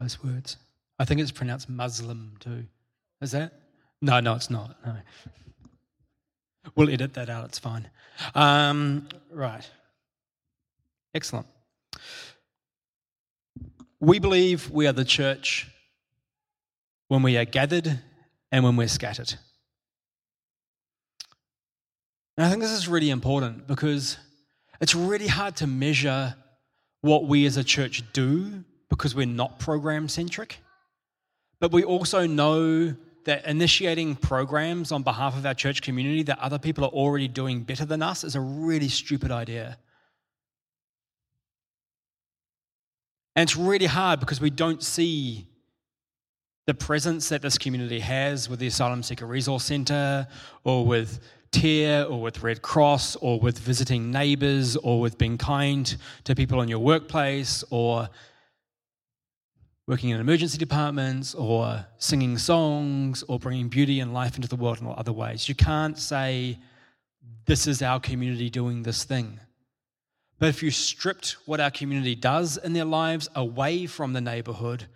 Those 0.00 0.22
words. 0.22 0.56
I 0.98 1.04
think 1.04 1.20
it's 1.20 1.30
pronounced 1.30 1.68
Muslim 1.68 2.36
too. 2.40 2.64
Is 3.20 3.32
that? 3.32 3.52
No, 4.02 4.20
no, 4.20 4.34
it's 4.34 4.50
not. 4.50 4.76
No. 4.84 4.96
We'll 6.74 6.90
edit 6.90 7.14
that 7.14 7.28
out. 7.28 7.46
It's 7.46 7.58
fine. 7.58 7.88
Um, 8.34 9.08
right. 9.30 9.68
Excellent. 11.14 11.46
We 14.00 14.18
believe 14.18 14.70
we 14.70 14.86
are 14.86 14.92
the 14.92 15.04
church 15.04 15.68
when 17.08 17.22
we 17.22 17.36
are 17.36 17.44
gathered 17.44 18.00
and 18.50 18.64
when 18.64 18.76
we're 18.76 18.88
scattered. 18.88 19.34
And 22.36 22.46
I 22.46 22.50
think 22.50 22.62
this 22.62 22.70
is 22.70 22.88
really 22.88 23.10
important 23.10 23.66
because 23.66 24.16
it's 24.80 24.94
really 24.94 25.26
hard 25.26 25.56
to 25.56 25.66
measure 25.66 26.34
what 27.02 27.26
we 27.26 27.44
as 27.44 27.58
a 27.58 27.64
church 27.64 28.02
do 28.12 28.64
because 28.88 29.14
we're 29.14 29.26
not 29.26 29.58
program 29.58 30.08
centric. 30.08 30.58
But 31.60 31.72
we 31.72 31.84
also 31.84 32.26
know 32.26 32.94
that 33.26 33.46
initiating 33.46 34.16
programs 34.16 34.92
on 34.92 35.02
behalf 35.02 35.36
of 35.36 35.44
our 35.44 35.52
church 35.52 35.82
community 35.82 36.22
that 36.22 36.38
other 36.38 36.58
people 36.58 36.84
are 36.84 36.90
already 36.90 37.28
doing 37.28 37.62
better 37.62 37.84
than 37.84 38.02
us 38.02 38.24
is 38.24 38.34
a 38.34 38.40
really 38.40 38.88
stupid 38.88 39.30
idea. 39.30 39.76
And 43.40 43.48
it's 43.48 43.56
really 43.56 43.86
hard 43.86 44.20
because 44.20 44.38
we 44.38 44.50
don't 44.50 44.82
see 44.82 45.46
the 46.66 46.74
presence 46.74 47.30
that 47.30 47.40
this 47.40 47.56
community 47.56 47.98
has 48.00 48.50
with 48.50 48.58
the 48.58 48.66
Asylum 48.66 49.02
Seeker 49.02 49.24
Resource 49.24 49.64
Centre 49.64 50.28
or 50.62 50.84
with 50.84 51.20
TEAR 51.50 52.04
or 52.04 52.20
with 52.20 52.42
Red 52.42 52.60
Cross 52.60 53.16
or 53.16 53.40
with 53.40 53.58
visiting 53.58 54.10
neighbours 54.10 54.76
or 54.76 55.00
with 55.00 55.16
being 55.16 55.38
kind 55.38 55.96
to 56.24 56.34
people 56.34 56.60
in 56.60 56.68
your 56.68 56.80
workplace 56.80 57.64
or 57.70 58.10
working 59.86 60.10
in 60.10 60.20
emergency 60.20 60.58
departments 60.58 61.34
or 61.34 61.86
singing 61.96 62.36
songs 62.36 63.22
or 63.22 63.38
bringing 63.38 63.68
beauty 63.70 64.00
and 64.00 64.12
life 64.12 64.36
into 64.36 64.48
the 64.48 64.56
world 64.56 64.82
in 64.82 64.86
other 64.86 65.14
ways. 65.14 65.48
You 65.48 65.54
can't 65.54 65.96
say, 65.96 66.58
this 67.46 67.66
is 67.66 67.80
our 67.80 68.00
community 68.00 68.50
doing 68.50 68.82
this 68.82 69.04
thing. 69.04 69.40
But 70.40 70.48
if 70.48 70.62
you 70.62 70.70
stripped 70.70 71.36
what 71.44 71.60
our 71.60 71.70
community 71.70 72.14
does 72.14 72.56
in 72.56 72.72
their 72.72 72.86
lives 72.86 73.28
away 73.36 73.86
from 73.86 74.14
the 74.14 74.22
neighborhood 74.22 74.86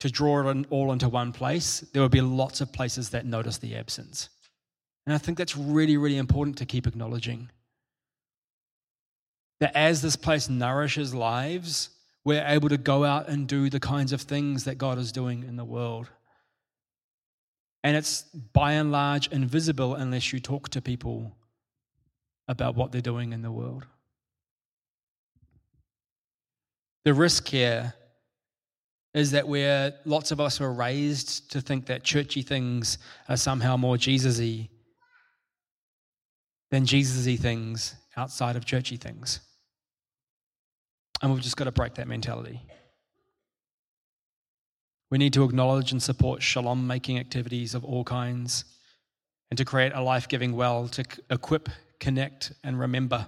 to 0.00 0.10
draw 0.10 0.50
it 0.50 0.66
all 0.70 0.92
into 0.92 1.08
one 1.08 1.32
place, 1.32 1.80
there 1.92 2.02
would 2.02 2.10
be 2.10 2.20
lots 2.20 2.60
of 2.60 2.72
places 2.72 3.10
that 3.10 3.24
notice 3.24 3.58
the 3.58 3.76
absence. 3.76 4.28
And 5.06 5.14
I 5.14 5.18
think 5.18 5.38
that's 5.38 5.56
really, 5.56 5.96
really 5.96 6.18
important 6.18 6.58
to 6.58 6.66
keep 6.66 6.86
acknowledging. 6.88 7.48
That 9.60 9.76
as 9.76 10.02
this 10.02 10.16
place 10.16 10.48
nourishes 10.48 11.14
lives, 11.14 11.90
we're 12.24 12.44
able 12.44 12.70
to 12.70 12.76
go 12.76 13.04
out 13.04 13.28
and 13.28 13.46
do 13.46 13.70
the 13.70 13.80
kinds 13.80 14.12
of 14.12 14.20
things 14.20 14.64
that 14.64 14.78
God 14.78 14.98
is 14.98 15.12
doing 15.12 15.44
in 15.44 15.54
the 15.54 15.64
world. 15.64 16.08
And 17.84 17.96
it's 17.96 18.22
by 18.22 18.72
and 18.72 18.90
large 18.90 19.28
invisible 19.28 19.94
unless 19.94 20.32
you 20.32 20.40
talk 20.40 20.70
to 20.70 20.82
people 20.82 21.36
about 22.48 22.74
what 22.74 22.90
they're 22.90 23.00
doing 23.00 23.32
in 23.32 23.42
the 23.42 23.52
world. 23.52 23.86
The 27.04 27.14
risk 27.14 27.48
here 27.48 27.94
is 29.12 29.30
that 29.30 29.46
where 29.46 29.94
lots 30.04 30.32
of 30.32 30.40
us 30.40 30.58
were 30.58 30.72
raised 30.72 31.52
to 31.52 31.60
think 31.60 31.86
that 31.86 32.02
churchy 32.02 32.42
things 32.42 32.98
are 33.28 33.36
somehow 33.36 33.76
more 33.76 33.96
Jesus-y 33.96 34.68
than 36.70 36.86
Jesus-y 36.86 37.36
things 37.36 37.94
outside 38.16 38.56
of 38.56 38.64
churchy 38.64 38.96
things. 38.96 39.40
And 41.22 41.32
we've 41.32 41.42
just 41.42 41.56
got 41.56 41.64
to 41.64 41.72
break 41.72 41.94
that 41.94 42.08
mentality. 42.08 42.60
We 45.10 45.18
need 45.18 45.32
to 45.34 45.44
acknowledge 45.44 45.92
and 45.92 46.02
support 46.02 46.42
shalom 46.42 46.86
making 46.86 47.18
activities 47.18 47.74
of 47.74 47.84
all 47.84 48.02
kinds 48.02 48.64
and 49.50 49.58
to 49.58 49.64
create 49.64 49.92
a 49.94 50.02
life 50.02 50.26
giving 50.26 50.56
well 50.56 50.88
to 50.88 51.04
equip, 51.30 51.68
connect, 52.00 52.52
and 52.64 52.80
remember. 52.80 53.26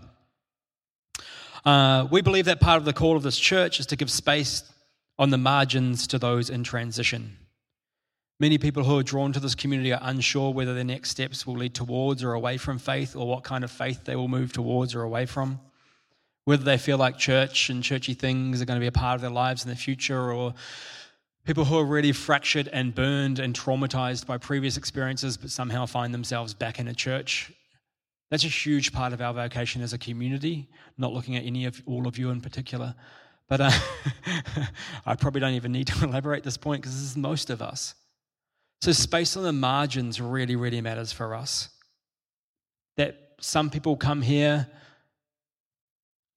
Uh, 1.66 2.06
we 2.12 2.22
believe 2.22 2.44
that 2.44 2.60
part 2.60 2.78
of 2.78 2.84
the 2.84 2.92
call 2.92 3.16
of 3.16 3.24
this 3.24 3.36
church 3.36 3.80
is 3.80 3.86
to 3.86 3.96
give 3.96 4.08
space 4.08 4.62
on 5.18 5.30
the 5.30 5.38
margins 5.38 6.06
to 6.06 6.16
those 6.16 6.48
in 6.48 6.62
transition. 6.62 7.36
Many 8.38 8.56
people 8.56 8.84
who 8.84 8.96
are 8.98 9.02
drawn 9.02 9.32
to 9.32 9.40
this 9.40 9.56
community 9.56 9.92
are 9.92 10.00
unsure 10.00 10.52
whether 10.52 10.74
their 10.74 10.84
next 10.84 11.10
steps 11.10 11.44
will 11.44 11.56
lead 11.56 11.74
towards 11.74 12.22
or 12.22 12.34
away 12.34 12.56
from 12.56 12.78
faith 12.78 13.16
or 13.16 13.26
what 13.26 13.42
kind 13.42 13.64
of 13.64 13.72
faith 13.72 14.04
they 14.04 14.14
will 14.14 14.28
move 14.28 14.52
towards 14.52 14.94
or 14.94 15.02
away 15.02 15.26
from. 15.26 15.58
Whether 16.44 16.62
they 16.62 16.78
feel 16.78 16.98
like 16.98 17.18
church 17.18 17.68
and 17.68 17.82
churchy 17.82 18.14
things 18.14 18.62
are 18.62 18.64
going 18.64 18.78
to 18.78 18.84
be 18.84 18.86
a 18.86 18.92
part 18.92 19.16
of 19.16 19.20
their 19.20 19.30
lives 19.30 19.64
in 19.64 19.70
the 19.70 19.74
future 19.74 20.30
or 20.32 20.54
people 21.44 21.64
who 21.64 21.78
are 21.78 21.84
really 21.84 22.12
fractured 22.12 22.68
and 22.68 22.94
burned 22.94 23.40
and 23.40 23.58
traumatized 23.58 24.24
by 24.24 24.38
previous 24.38 24.76
experiences 24.76 25.36
but 25.36 25.50
somehow 25.50 25.84
find 25.84 26.14
themselves 26.14 26.54
back 26.54 26.78
in 26.78 26.86
a 26.86 26.94
church 26.94 27.50
that's 28.30 28.44
a 28.44 28.48
huge 28.48 28.92
part 28.92 29.12
of 29.12 29.20
our 29.20 29.32
vocation 29.32 29.82
as 29.82 29.92
a 29.92 29.98
community, 29.98 30.68
not 30.98 31.12
looking 31.12 31.36
at 31.36 31.44
any 31.44 31.64
of 31.64 31.80
all 31.86 32.08
of 32.08 32.18
you 32.18 32.30
in 32.30 32.40
particular. 32.40 32.94
But 33.48 33.60
uh, 33.60 33.70
I 35.06 35.14
probably 35.14 35.40
don't 35.40 35.54
even 35.54 35.72
need 35.72 35.86
to 35.88 36.04
elaborate 36.08 36.42
this 36.42 36.56
point 36.56 36.82
because 36.82 36.94
this 36.94 37.10
is 37.10 37.16
most 37.16 37.50
of 37.50 37.62
us. 37.62 37.94
So, 38.82 38.92
space 38.92 39.36
on 39.36 39.44
the 39.44 39.52
margins 39.52 40.20
really, 40.20 40.56
really 40.56 40.80
matters 40.80 41.12
for 41.12 41.34
us. 41.34 41.70
That 42.96 43.16
some 43.40 43.70
people 43.70 43.96
come 43.96 44.22
here 44.22 44.66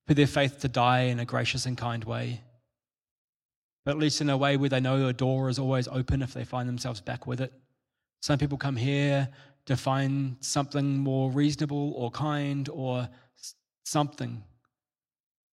for 0.08 0.14
their 0.14 0.28
faith 0.28 0.60
to 0.62 0.68
die 0.68 1.02
in 1.02 1.20
a 1.20 1.26
gracious 1.26 1.66
and 1.66 1.78
kind 1.78 2.04
way, 2.04 2.42
but 3.84 3.92
at 3.92 3.98
least 3.98 4.22
in 4.22 4.30
a 4.30 4.38
way 4.38 4.58
where 4.58 4.70
they 4.70 4.80
know 4.80 5.08
a 5.08 5.14
door 5.14 5.50
is 5.50 5.60
always 5.60 5.88
open 5.88 6.22
if 6.22 6.34
they 6.34 6.44
find 6.44 6.68
themselves 6.70 7.02
back 7.02 7.28
with 7.28 7.42
it. 7.42 7.54
Some 8.22 8.38
people 8.38 8.58
come 8.58 8.76
here 8.76 9.30
to 9.70 9.78
find 9.78 10.36
something 10.40 10.98
more 10.98 11.30
reasonable 11.30 11.94
or 11.94 12.10
kind 12.10 12.68
or 12.70 13.08
something 13.86 14.44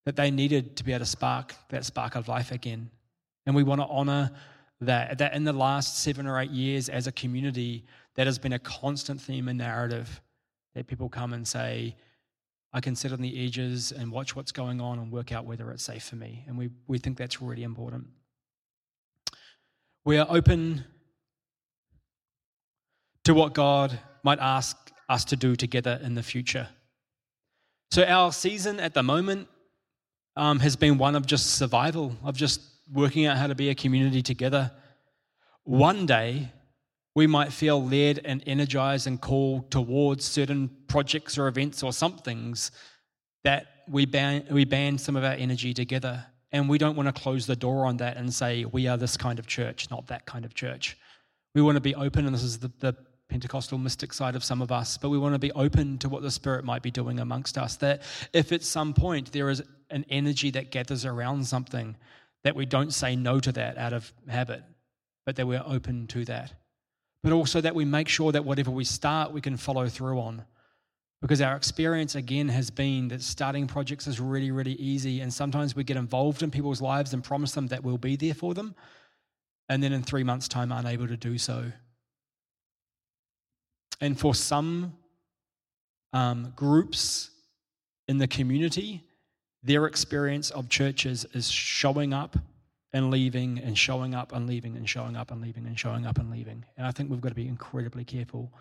that 0.06 0.16
they 0.16 0.30
needed 0.30 0.74
to 0.78 0.84
be 0.84 0.92
able 0.92 1.00
to 1.00 1.04
spark 1.04 1.54
that 1.68 1.84
spark 1.84 2.14
of 2.16 2.26
life 2.26 2.50
again. 2.50 2.88
And 3.44 3.54
we 3.54 3.62
want 3.62 3.82
to 3.82 3.86
honor 3.88 4.30
that. 4.80 5.18
That 5.18 5.34
in 5.34 5.44
the 5.44 5.52
last 5.52 5.98
seven 5.98 6.26
or 6.26 6.40
eight 6.40 6.50
years 6.50 6.88
as 6.88 7.06
a 7.06 7.12
community, 7.12 7.84
that 8.14 8.26
has 8.26 8.38
been 8.38 8.54
a 8.54 8.58
constant 8.58 9.20
theme 9.20 9.48
and 9.48 9.58
narrative 9.58 10.22
that 10.74 10.86
people 10.86 11.10
come 11.10 11.34
and 11.34 11.46
say, 11.46 11.94
I 12.72 12.80
can 12.80 12.96
sit 12.96 13.12
on 13.12 13.20
the 13.20 13.44
edges 13.44 13.92
and 13.92 14.10
watch 14.10 14.34
what's 14.34 14.50
going 14.50 14.80
on 14.80 14.98
and 14.98 15.12
work 15.12 15.30
out 15.30 15.44
whether 15.44 15.70
it's 15.72 15.82
safe 15.82 16.04
for 16.04 16.16
me. 16.16 16.42
And 16.48 16.56
we, 16.56 16.70
we 16.86 16.96
think 16.96 17.18
that's 17.18 17.42
really 17.42 17.64
important. 17.64 18.06
We 20.06 20.16
are 20.16 20.26
open 20.30 20.86
to 23.26 23.34
what 23.34 23.54
God 23.54 23.98
might 24.22 24.38
ask 24.38 24.76
us 25.08 25.24
to 25.24 25.36
do 25.36 25.56
together 25.56 25.98
in 26.00 26.14
the 26.14 26.22
future. 26.22 26.68
So, 27.90 28.04
our 28.04 28.30
season 28.30 28.78
at 28.78 28.94
the 28.94 29.02
moment 29.02 29.48
um, 30.36 30.60
has 30.60 30.76
been 30.76 30.96
one 30.96 31.16
of 31.16 31.26
just 31.26 31.56
survival, 31.56 32.16
of 32.22 32.36
just 32.36 32.60
working 32.92 33.26
out 33.26 33.36
how 33.36 33.48
to 33.48 33.56
be 33.56 33.68
a 33.68 33.74
community 33.74 34.22
together. 34.22 34.70
One 35.64 36.06
day, 36.06 36.52
we 37.16 37.26
might 37.26 37.52
feel 37.52 37.84
led 37.84 38.20
and 38.24 38.44
energized 38.46 39.08
and 39.08 39.20
called 39.20 39.72
towards 39.72 40.24
certain 40.24 40.70
projects 40.86 41.36
or 41.36 41.48
events 41.48 41.82
or 41.82 41.92
somethings 41.92 42.70
that 43.42 43.66
we 43.88 44.06
band, 44.06 44.44
we 44.52 44.64
band 44.64 45.00
some 45.00 45.16
of 45.16 45.24
our 45.24 45.32
energy 45.32 45.74
together. 45.74 46.24
And 46.52 46.68
we 46.68 46.78
don't 46.78 46.94
want 46.94 47.12
to 47.12 47.20
close 47.20 47.44
the 47.44 47.56
door 47.56 47.86
on 47.86 47.96
that 47.96 48.18
and 48.18 48.32
say, 48.32 48.66
we 48.66 48.86
are 48.86 48.96
this 48.96 49.16
kind 49.16 49.40
of 49.40 49.48
church, 49.48 49.90
not 49.90 50.06
that 50.06 50.26
kind 50.26 50.44
of 50.44 50.54
church. 50.54 50.96
We 51.56 51.62
want 51.62 51.74
to 51.74 51.80
be 51.80 51.94
open, 51.94 52.26
and 52.26 52.34
this 52.34 52.42
is 52.42 52.58
the, 52.58 52.70
the 52.80 52.94
Pentecostal 53.28 53.78
mystic 53.78 54.12
side 54.12 54.36
of 54.36 54.44
some 54.44 54.62
of 54.62 54.70
us, 54.70 54.96
but 54.98 55.10
we 55.10 55.18
want 55.18 55.34
to 55.34 55.38
be 55.38 55.52
open 55.52 55.98
to 55.98 56.08
what 56.08 56.22
the 56.22 56.30
Spirit 56.30 56.64
might 56.64 56.82
be 56.82 56.90
doing 56.90 57.18
amongst 57.18 57.58
us. 57.58 57.76
That 57.76 58.02
if 58.32 58.52
at 58.52 58.62
some 58.62 58.94
point 58.94 59.32
there 59.32 59.50
is 59.50 59.62
an 59.90 60.04
energy 60.08 60.50
that 60.52 60.70
gathers 60.70 61.04
around 61.04 61.46
something, 61.46 61.96
that 62.44 62.54
we 62.54 62.66
don't 62.66 62.92
say 62.92 63.16
no 63.16 63.40
to 63.40 63.52
that 63.52 63.78
out 63.78 63.92
of 63.92 64.12
habit, 64.28 64.62
but 65.24 65.36
that 65.36 65.46
we're 65.46 65.64
open 65.66 66.06
to 66.08 66.24
that. 66.26 66.52
But 67.22 67.32
also 67.32 67.60
that 67.60 67.74
we 67.74 67.84
make 67.84 68.08
sure 68.08 68.30
that 68.30 68.44
whatever 68.44 68.70
we 68.70 68.84
start, 68.84 69.32
we 69.32 69.40
can 69.40 69.56
follow 69.56 69.88
through 69.88 70.20
on. 70.20 70.44
Because 71.20 71.40
our 71.40 71.56
experience 71.56 72.14
again 72.14 72.48
has 72.48 72.70
been 72.70 73.08
that 73.08 73.22
starting 73.22 73.66
projects 73.66 74.06
is 74.06 74.20
really, 74.20 74.52
really 74.52 74.74
easy. 74.74 75.20
And 75.20 75.32
sometimes 75.34 75.74
we 75.74 75.82
get 75.82 75.96
involved 75.96 76.42
in 76.42 76.50
people's 76.50 76.80
lives 76.80 77.14
and 77.14 77.24
promise 77.24 77.52
them 77.52 77.66
that 77.68 77.82
we'll 77.82 77.98
be 77.98 78.14
there 78.14 78.34
for 78.34 78.54
them. 78.54 78.76
And 79.68 79.82
then 79.82 79.92
in 79.92 80.04
three 80.04 80.22
months' 80.22 80.46
time, 80.46 80.70
unable 80.70 81.08
to 81.08 81.16
do 81.16 81.38
so. 81.38 81.72
And 84.00 84.18
for 84.18 84.34
some 84.34 84.94
um, 86.12 86.52
groups 86.54 87.30
in 88.08 88.18
the 88.18 88.28
community, 88.28 89.02
their 89.62 89.86
experience 89.86 90.50
of 90.50 90.68
churches 90.68 91.26
is 91.32 91.50
showing 91.50 92.12
up 92.12 92.36
and 92.92 93.10
leaving 93.10 93.58
and 93.58 93.76
showing 93.76 94.14
up 94.14 94.32
and 94.32 94.46
leaving 94.46 94.76
and 94.76 94.88
showing 94.88 95.16
up 95.16 95.30
and 95.30 95.40
leaving 95.40 95.66
and 95.66 95.78
showing 95.78 96.06
up 96.06 96.18
and 96.18 96.30
leaving. 96.30 96.64
And 96.76 96.86
I 96.86 96.92
think 96.92 97.10
we've 97.10 97.20
got 97.20 97.30
to 97.30 97.34
be 97.34 97.48
incredibly 97.48 98.04
careful 98.04 98.52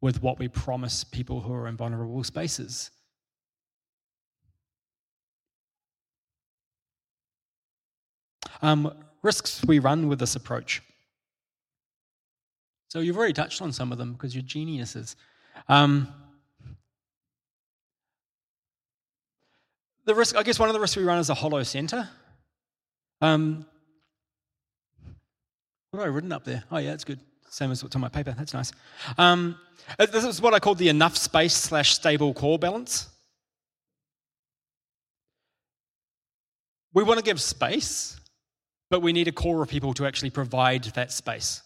with 0.00 0.22
what 0.22 0.38
we 0.38 0.48
promise 0.48 1.04
people 1.04 1.40
who 1.40 1.52
are 1.54 1.66
in 1.68 1.76
vulnerable 1.76 2.22
spaces. 2.24 2.90
Um, 8.60 8.92
risks 9.22 9.64
we 9.64 9.78
run 9.78 10.08
with 10.08 10.18
this 10.18 10.36
approach. 10.36 10.82
So 12.94 13.00
you've 13.00 13.16
already 13.16 13.32
touched 13.32 13.60
on 13.60 13.72
some 13.72 13.90
of 13.90 13.98
them 13.98 14.12
because 14.12 14.36
you're 14.36 14.44
geniuses. 14.44 15.16
Um, 15.68 16.06
the 20.04 20.14
risk, 20.14 20.36
I 20.36 20.44
guess, 20.44 20.60
one 20.60 20.68
of 20.68 20.74
the 20.74 20.80
risks 20.80 20.96
we 20.96 21.02
run 21.02 21.18
is 21.18 21.28
a 21.28 21.34
hollow 21.34 21.64
center. 21.64 22.08
Um, 23.20 23.66
what 25.90 25.98
have 25.98 26.06
I 26.06 26.14
written 26.14 26.30
up 26.30 26.44
there? 26.44 26.62
Oh, 26.70 26.78
yeah, 26.78 26.90
that's 26.90 27.02
good. 27.02 27.18
Same 27.50 27.72
as 27.72 27.82
what's 27.82 27.96
on 27.96 28.00
my 28.00 28.08
paper. 28.08 28.32
That's 28.38 28.54
nice. 28.54 28.70
Um, 29.18 29.58
uh, 29.98 30.06
this 30.06 30.22
is 30.22 30.40
what 30.40 30.54
I 30.54 30.60
call 30.60 30.76
the 30.76 30.88
enough 30.88 31.16
space 31.16 31.54
slash 31.54 31.94
stable 31.94 32.32
core 32.32 32.60
balance. 32.60 33.08
We 36.92 37.02
want 37.02 37.18
to 37.18 37.24
give 37.24 37.40
space, 37.40 38.20
but 38.88 39.02
we 39.02 39.12
need 39.12 39.26
a 39.26 39.32
core 39.32 39.64
of 39.64 39.68
people 39.68 39.94
to 39.94 40.06
actually 40.06 40.30
provide 40.30 40.84
that 40.94 41.10
space. 41.10 41.63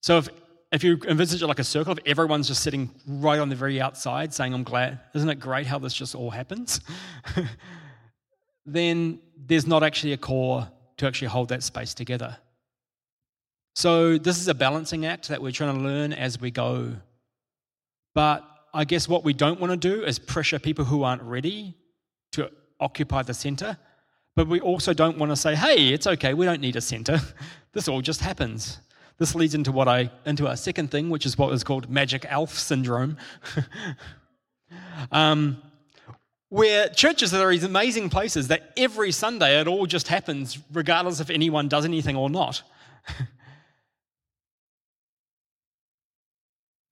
So 0.00 0.18
if 0.18 0.28
if 0.70 0.84
you 0.84 0.98
envisage 1.08 1.42
it 1.42 1.46
like 1.46 1.58
a 1.58 1.64
circle, 1.64 1.92
if 1.92 1.98
everyone's 2.04 2.48
just 2.48 2.62
sitting 2.62 2.90
right 3.06 3.38
on 3.38 3.48
the 3.48 3.56
very 3.56 3.80
outside 3.80 4.34
saying, 4.34 4.52
I'm 4.52 4.64
glad, 4.64 5.00
isn't 5.14 5.28
it 5.28 5.40
great 5.40 5.66
how 5.66 5.78
this 5.78 5.94
just 5.94 6.14
all 6.14 6.30
happens? 6.30 6.80
then 8.66 9.18
there's 9.46 9.66
not 9.66 9.82
actually 9.82 10.12
a 10.12 10.18
core 10.18 10.68
to 10.98 11.06
actually 11.06 11.28
hold 11.28 11.48
that 11.48 11.62
space 11.62 11.94
together. 11.94 12.36
So 13.74 14.18
this 14.18 14.38
is 14.38 14.48
a 14.48 14.54
balancing 14.54 15.06
act 15.06 15.28
that 15.28 15.40
we're 15.40 15.52
trying 15.52 15.76
to 15.76 15.82
learn 15.82 16.12
as 16.12 16.40
we 16.40 16.50
go. 16.50 16.96
But 18.14 18.44
I 18.74 18.84
guess 18.84 19.08
what 19.08 19.24
we 19.24 19.32
don't 19.32 19.60
want 19.60 19.70
to 19.70 19.76
do 19.76 20.04
is 20.04 20.18
pressure 20.18 20.58
people 20.58 20.84
who 20.84 21.02
aren't 21.02 21.22
ready 21.22 21.76
to 22.32 22.50
occupy 22.80 23.22
the 23.22 23.34
center. 23.34 23.78
But 24.36 24.48
we 24.48 24.60
also 24.60 24.92
don't 24.92 25.16
want 25.16 25.30
to 25.32 25.36
say, 25.36 25.54
hey, 25.54 25.88
it's 25.88 26.06
okay, 26.06 26.34
we 26.34 26.44
don't 26.44 26.60
need 26.60 26.76
a 26.76 26.80
center. 26.80 27.20
this 27.72 27.88
all 27.88 28.02
just 28.02 28.20
happens. 28.20 28.80
This 29.18 29.34
leads 29.34 29.54
into 29.54 29.72
what 29.72 29.88
I 29.88 30.10
into 30.24 30.46
our 30.48 30.56
second 30.56 30.90
thing, 30.90 31.10
which 31.10 31.26
is 31.26 31.36
what 31.36 31.52
is 31.52 31.64
called 31.64 31.90
magic 31.90 32.24
elf 32.28 32.54
syndrome. 32.54 33.16
um, 35.12 35.60
where 36.50 36.88
churches 36.88 37.34
are 37.34 37.50
these 37.50 37.64
amazing 37.64 38.08
places 38.10 38.48
that 38.48 38.72
every 38.76 39.12
Sunday 39.12 39.60
it 39.60 39.68
all 39.68 39.86
just 39.86 40.08
happens, 40.08 40.58
regardless 40.72 41.20
if 41.20 41.30
anyone 41.30 41.68
does 41.68 41.84
anything 41.84 42.16
or 42.16 42.30
not. 42.30 42.62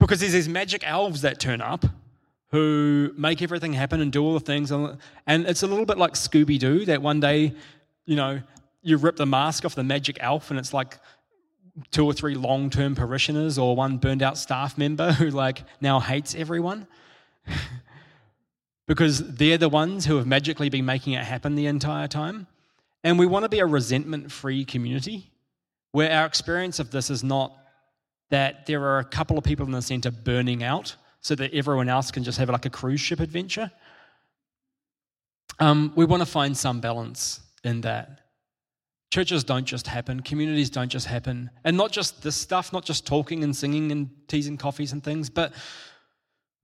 because 0.00 0.20
there's 0.20 0.32
these 0.32 0.48
magic 0.48 0.86
elves 0.86 1.22
that 1.22 1.40
turn 1.40 1.60
up 1.60 1.84
who 2.50 3.12
make 3.16 3.42
everything 3.42 3.72
happen 3.72 4.00
and 4.00 4.12
do 4.12 4.22
all 4.22 4.34
the 4.34 4.40
things. 4.40 4.70
And 4.70 4.98
it's 5.26 5.62
a 5.62 5.66
little 5.66 5.86
bit 5.86 5.98
like 5.98 6.12
Scooby 6.12 6.58
Doo 6.58 6.84
that 6.84 7.02
one 7.02 7.18
day, 7.20 7.54
you 8.04 8.16
know, 8.16 8.40
you 8.82 8.98
rip 8.98 9.16
the 9.16 9.26
mask 9.26 9.64
off 9.64 9.74
the 9.74 9.82
magic 9.82 10.18
elf 10.20 10.50
and 10.50 10.60
it's 10.60 10.72
like 10.72 10.98
two 11.90 12.04
or 12.04 12.12
three 12.12 12.34
long 12.34 12.70
term 12.70 12.94
parishioners 12.94 13.58
or 13.58 13.76
one 13.76 13.98
burned 13.98 14.22
out 14.22 14.38
staff 14.38 14.78
member 14.78 15.12
who 15.12 15.30
like 15.30 15.62
now 15.80 16.00
hates 16.00 16.34
everyone 16.34 16.86
because 18.86 19.34
they're 19.34 19.58
the 19.58 19.68
ones 19.68 20.06
who 20.06 20.16
have 20.16 20.26
magically 20.26 20.68
been 20.68 20.84
making 20.84 21.12
it 21.12 21.24
happen 21.24 21.54
the 21.54 21.66
entire 21.66 22.08
time. 22.08 22.46
And 23.04 23.18
we 23.18 23.26
want 23.26 23.44
to 23.44 23.48
be 23.48 23.60
a 23.60 23.66
resentment 23.66 24.32
free 24.32 24.64
community 24.64 25.30
where 25.92 26.10
our 26.10 26.26
experience 26.26 26.78
of 26.78 26.90
this 26.90 27.10
is 27.10 27.22
not 27.22 27.56
that 28.30 28.66
there 28.66 28.82
are 28.82 28.98
a 28.98 29.04
couple 29.04 29.38
of 29.38 29.44
people 29.44 29.64
in 29.66 29.72
the 29.72 29.82
center 29.82 30.10
burning 30.10 30.62
out 30.62 30.96
so 31.20 31.34
that 31.34 31.52
everyone 31.54 31.88
else 31.88 32.10
can 32.10 32.24
just 32.24 32.38
have 32.38 32.48
like 32.48 32.66
a 32.66 32.70
cruise 32.70 33.00
ship 33.00 33.20
adventure. 33.20 33.70
Um, 35.58 35.92
we 35.96 36.04
want 36.04 36.20
to 36.20 36.26
find 36.26 36.56
some 36.56 36.80
balance 36.80 37.40
in 37.64 37.80
that. 37.82 38.25
Churches 39.10 39.44
don't 39.44 39.64
just 39.64 39.86
happen, 39.86 40.20
communities 40.20 40.68
don't 40.68 40.88
just 40.88 41.06
happen. 41.06 41.50
And 41.64 41.76
not 41.76 41.92
just 41.92 42.22
this 42.22 42.36
stuff, 42.36 42.72
not 42.72 42.84
just 42.84 43.06
talking 43.06 43.44
and 43.44 43.54
singing 43.54 43.92
and 43.92 44.10
teas 44.28 44.46
and 44.48 44.58
coffees 44.58 44.92
and 44.92 45.02
things, 45.02 45.30
but 45.30 45.52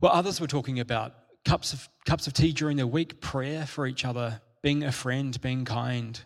what 0.01 0.13
others 0.13 0.41
were 0.41 0.49
talking 0.49 0.81
about 0.81 1.15
cups 1.45 1.73
of, 1.73 1.89
cups 2.05 2.27
of 2.27 2.33
tea 2.33 2.53
during 2.53 2.77
the 2.77 2.87
week, 2.87 3.21
prayer 3.21 3.67
for 3.67 3.87
each 3.87 4.05
other, 4.05 4.41
being 4.63 4.85
a 4.85 4.93
friend, 4.93 5.41
being 5.41 5.65
kind. 5.65 6.21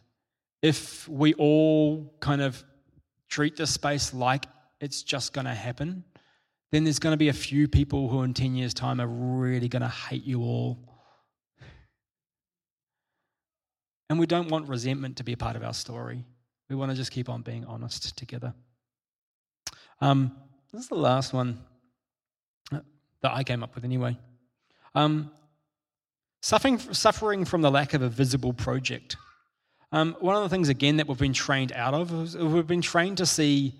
If 0.62 1.08
we 1.08 1.34
all 1.34 2.14
kind 2.20 2.40
of 2.42 2.62
treat 3.28 3.56
this 3.56 3.70
space 3.70 4.14
like 4.14 4.46
it's 4.80 5.02
just 5.02 5.32
going 5.32 5.46
to 5.46 5.54
happen, 5.54 6.04
then 6.72 6.84
there's 6.84 6.98
going 6.98 7.12
to 7.12 7.18
be 7.18 7.28
a 7.28 7.34
few 7.34 7.68
people 7.68 8.08
who 8.08 8.22
in 8.22 8.34
10 8.34 8.54
years' 8.54 8.74
time 8.74 9.00
are 9.00 9.06
really 9.06 9.68
going 9.68 9.82
to 9.82 9.88
hate 9.88 10.24
you 10.24 10.42
all 10.42 10.85
And 14.08 14.18
we 14.18 14.26
don't 14.26 14.48
want 14.48 14.68
resentment 14.68 15.16
to 15.16 15.24
be 15.24 15.32
a 15.32 15.36
part 15.36 15.56
of 15.56 15.64
our 15.64 15.74
story. 15.74 16.24
We 16.68 16.76
want 16.76 16.90
to 16.90 16.96
just 16.96 17.10
keep 17.10 17.28
on 17.28 17.42
being 17.42 17.64
honest 17.64 18.16
together. 18.16 18.54
Um, 20.00 20.36
this 20.72 20.82
is 20.82 20.88
the 20.88 20.94
last 20.94 21.32
one 21.32 21.58
that 22.70 23.32
I 23.32 23.42
came 23.42 23.62
up 23.62 23.74
with 23.74 23.84
anyway. 23.84 24.16
Um, 24.94 25.30
suffering, 26.40 26.78
suffering 26.78 27.44
from 27.44 27.62
the 27.62 27.70
lack 27.70 27.94
of 27.94 28.02
a 28.02 28.08
visible 28.08 28.52
project. 28.52 29.16
Um, 29.92 30.16
one 30.20 30.36
of 30.36 30.42
the 30.42 30.48
things, 30.48 30.68
again, 30.68 30.96
that 30.96 31.08
we've 31.08 31.18
been 31.18 31.32
trained 31.32 31.72
out 31.72 31.94
of 31.94 32.12
is 32.12 32.36
we've 32.36 32.66
been 32.66 32.82
trained 32.82 33.18
to 33.18 33.26
see 33.26 33.74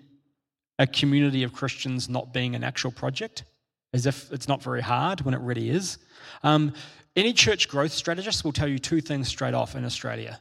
a 0.78 0.86
community 0.86 1.42
of 1.42 1.52
Christians 1.52 2.08
not 2.08 2.32
being 2.32 2.54
an 2.54 2.64
actual 2.64 2.90
project, 2.90 3.44
as 3.92 4.06
if 4.06 4.30
it's 4.32 4.48
not 4.48 4.62
very 4.62 4.82
hard 4.82 5.22
when 5.22 5.34
it 5.34 5.40
really 5.40 5.70
is. 5.70 5.98
Um, 6.42 6.72
any 7.16 7.32
church 7.32 7.68
growth 7.68 7.92
strategist 7.92 8.44
will 8.44 8.52
tell 8.52 8.68
you 8.68 8.78
two 8.78 9.00
things 9.00 9.28
straight 9.28 9.54
off 9.54 9.74
in 9.74 9.84
Australia. 9.84 10.40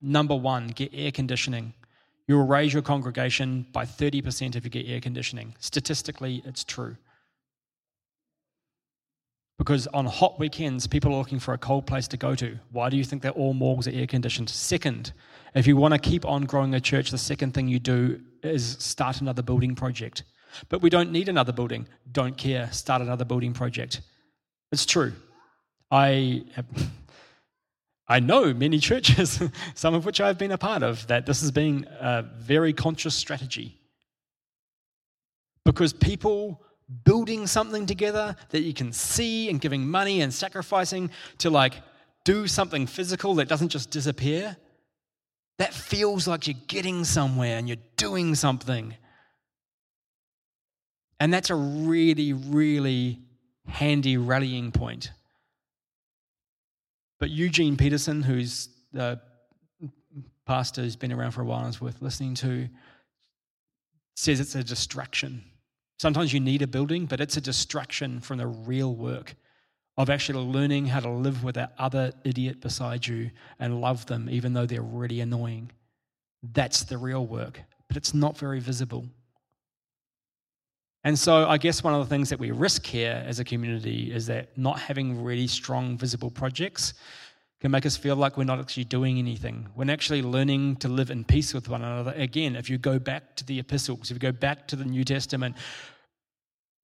Number 0.00 0.36
one, 0.36 0.68
get 0.68 0.90
air 0.94 1.10
conditioning. 1.10 1.74
You 2.28 2.36
will 2.36 2.46
raise 2.46 2.72
your 2.72 2.82
congregation 2.82 3.66
by 3.72 3.84
30% 3.84 4.54
if 4.54 4.64
you 4.64 4.70
get 4.70 4.88
air 4.88 5.00
conditioning. 5.00 5.54
Statistically, 5.58 6.42
it's 6.44 6.64
true. 6.64 6.96
Because 9.58 9.86
on 9.88 10.06
hot 10.06 10.38
weekends, 10.38 10.86
people 10.86 11.12
are 11.12 11.18
looking 11.18 11.38
for 11.38 11.54
a 11.54 11.58
cold 11.58 11.86
place 11.86 12.08
to 12.08 12.16
go 12.16 12.34
to. 12.36 12.58
Why 12.70 12.88
do 12.88 12.96
you 12.96 13.04
think 13.04 13.22
that 13.22 13.34
all 13.34 13.54
morgues 13.54 13.86
are 13.86 13.92
air 13.92 14.06
conditioned? 14.06 14.48
Second, 14.48 15.12
if 15.54 15.66
you 15.66 15.76
want 15.76 15.94
to 15.94 15.98
keep 15.98 16.24
on 16.24 16.46
growing 16.46 16.74
a 16.74 16.80
church, 16.80 17.10
the 17.10 17.18
second 17.18 17.52
thing 17.52 17.68
you 17.68 17.78
do 17.78 18.20
is 18.42 18.76
start 18.80 19.20
another 19.20 19.42
building 19.42 19.74
project. 19.74 20.24
But 20.68 20.82
we 20.82 20.90
don't 20.90 21.12
need 21.12 21.28
another 21.28 21.52
building. 21.52 21.86
Don't 22.10 22.36
care. 22.36 22.70
Start 22.72 23.02
another 23.02 23.24
building 23.24 23.52
project. 23.52 24.00
It's 24.70 24.86
true. 24.86 25.12
I 25.92 26.44
I 28.08 28.20
know 28.20 28.52
many 28.52 28.78
churches, 28.78 29.40
some 29.74 29.94
of 29.94 30.04
which 30.04 30.20
I've 30.20 30.38
been 30.38 30.50
a 30.50 30.58
part 30.58 30.82
of, 30.82 31.06
that 31.06 31.24
this 31.24 31.40
has 31.40 31.50
been 31.50 31.86
a 32.00 32.22
very 32.22 32.72
conscious 32.72 33.14
strategy. 33.14 33.78
Because 35.64 35.92
people 35.92 36.62
building 37.04 37.46
something 37.46 37.86
together 37.86 38.36
that 38.50 38.62
you 38.62 38.74
can 38.74 38.92
see 38.92 39.48
and 39.48 39.60
giving 39.60 39.88
money 39.88 40.20
and 40.20 40.34
sacrificing 40.34 41.10
to 41.38 41.48
like 41.48 41.74
do 42.24 42.46
something 42.46 42.86
physical 42.86 43.36
that 43.36 43.48
doesn't 43.48 43.70
just 43.70 43.90
disappear, 43.90 44.56
that 45.58 45.72
feels 45.72 46.26
like 46.26 46.46
you're 46.46 46.56
getting 46.66 47.04
somewhere 47.04 47.56
and 47.56 47.68
you're 47.68 47.78
doing 47.96 48.34
something. 48.34 48.94
And 51.20 51.32
that's 51.32 51.50
a 51.50 51.54
really, 51.54 52.32
really 52.32 53.20
handy 53.68 54.16
rallying 54.16 54.72
point 54.72 55.12
but 57.22 57.30
Eugene 57.30 57.76
Peterson, 57.76 58.20
who's 58.20 58.68
the 58.92 59.20
pastor 60.44 60.82
who's 60.82 60.96
been 60.96 61.12
around 61.12 61.30
for 61.30 61.42
a 61.42 61.44
while 61.44 61.60
and 61.60 61.68
is 61.68 61.80
worth 61.80 62.02
listening 62.02 62.34
to, 62.34 62.68
says 64.16 64.40
it's 64.40 64.56
a 64.56 64.64
distraction. 64.64 65.44
Sometimes 66.00 66.32
you 66.32 66.40
need 66.40 66.62
a 66.62 66.66
building, 66.66 67.06
but 67.06 67.20
it's 67.20 67.36
a 67.36 67.40
distraction 67.40 68.20
from 68.20 68.38
the 68.38 68.48
real 68.48 68.96
work 68.96 69.36
of 69.96 70.10
actually 70.10 70.44
learning 70.44 70.86
how 70.86 70.98
to 70.98 71.08
live 71.08 71.44
with 71.44 71.54
that 71.54 71.74
other 71.78 72.12
idiot 72.24 72.60
beside 72.60 73.06
you 73.06 73.30
and 73.60 73.80
love 73.80 74.04
them, 74.06 74.28
even 74.28 74.52
though 74.52 74.66
they're 74.66 74.82
really 74.82 75.20
annoying. 75.20 75.70
That's 76.42 76.82
the 76.82 76.98
real 76.98 77.24
work, 77.24 77.60
but 77.86 77.96
it's 77.96 78.12
not 78.12 78.36
very 78.36 78.58
visible. 78.58 79.06
And 81.04 81.18
so, 81.18 81.48
I 81.48 81.58
guess 81.58 81.82
one 81.82 81.94
of 81.94 82.00
the 82.00 82.06
things 82.06 82.30
that 82.30 82.38
we 82.38 82.52
risk 82.52 82.86
here 82.86 83.24
as 83.26 83.40
a 83.40 83.44
community 83.44 84.12
is 84.12 84.26
that 84.26 84.56
not 84.56 84.78
having 84.78 85.22
really 85.22 85.48
strong, 85.48 85.98
visible 85.98 86.30
projects 86.30 86.94
can 87.60 87.70
make 87.70 87.86
us 87.86 87.96
feel 87.96 88.16
like 88.16 88.36
we're 88.36 88.44
not 88.44 88.60
actually 88.60 88.84
doing 88.84 89.18
anything. 89.18 89.68
We're 89.74 89.90
actually 89.90 90.22
learning 90.22 90.76
to 90.76 90.88
live 90.88 91.10
in 91.10 91.24
peace 91.24 91.54
with 91.54 91.68
one 91.68 91.82
another. 91.82 92.12
Again, 92.16 92.56
if 92.56 92.70
you 92.70 92.78
go 92.78 92.98
back 92.98 93.36
to 93.36 93.44
the 93.44 93.58
epistles, 93.58 94.10
if 94.10 94.16
you 94.16 94.18
go 94.18 94.32
back 94.32 94.68
to 94.68 94.76
the 94.76 94.84
New 94.84 95.04
Testament, 95.04 95.56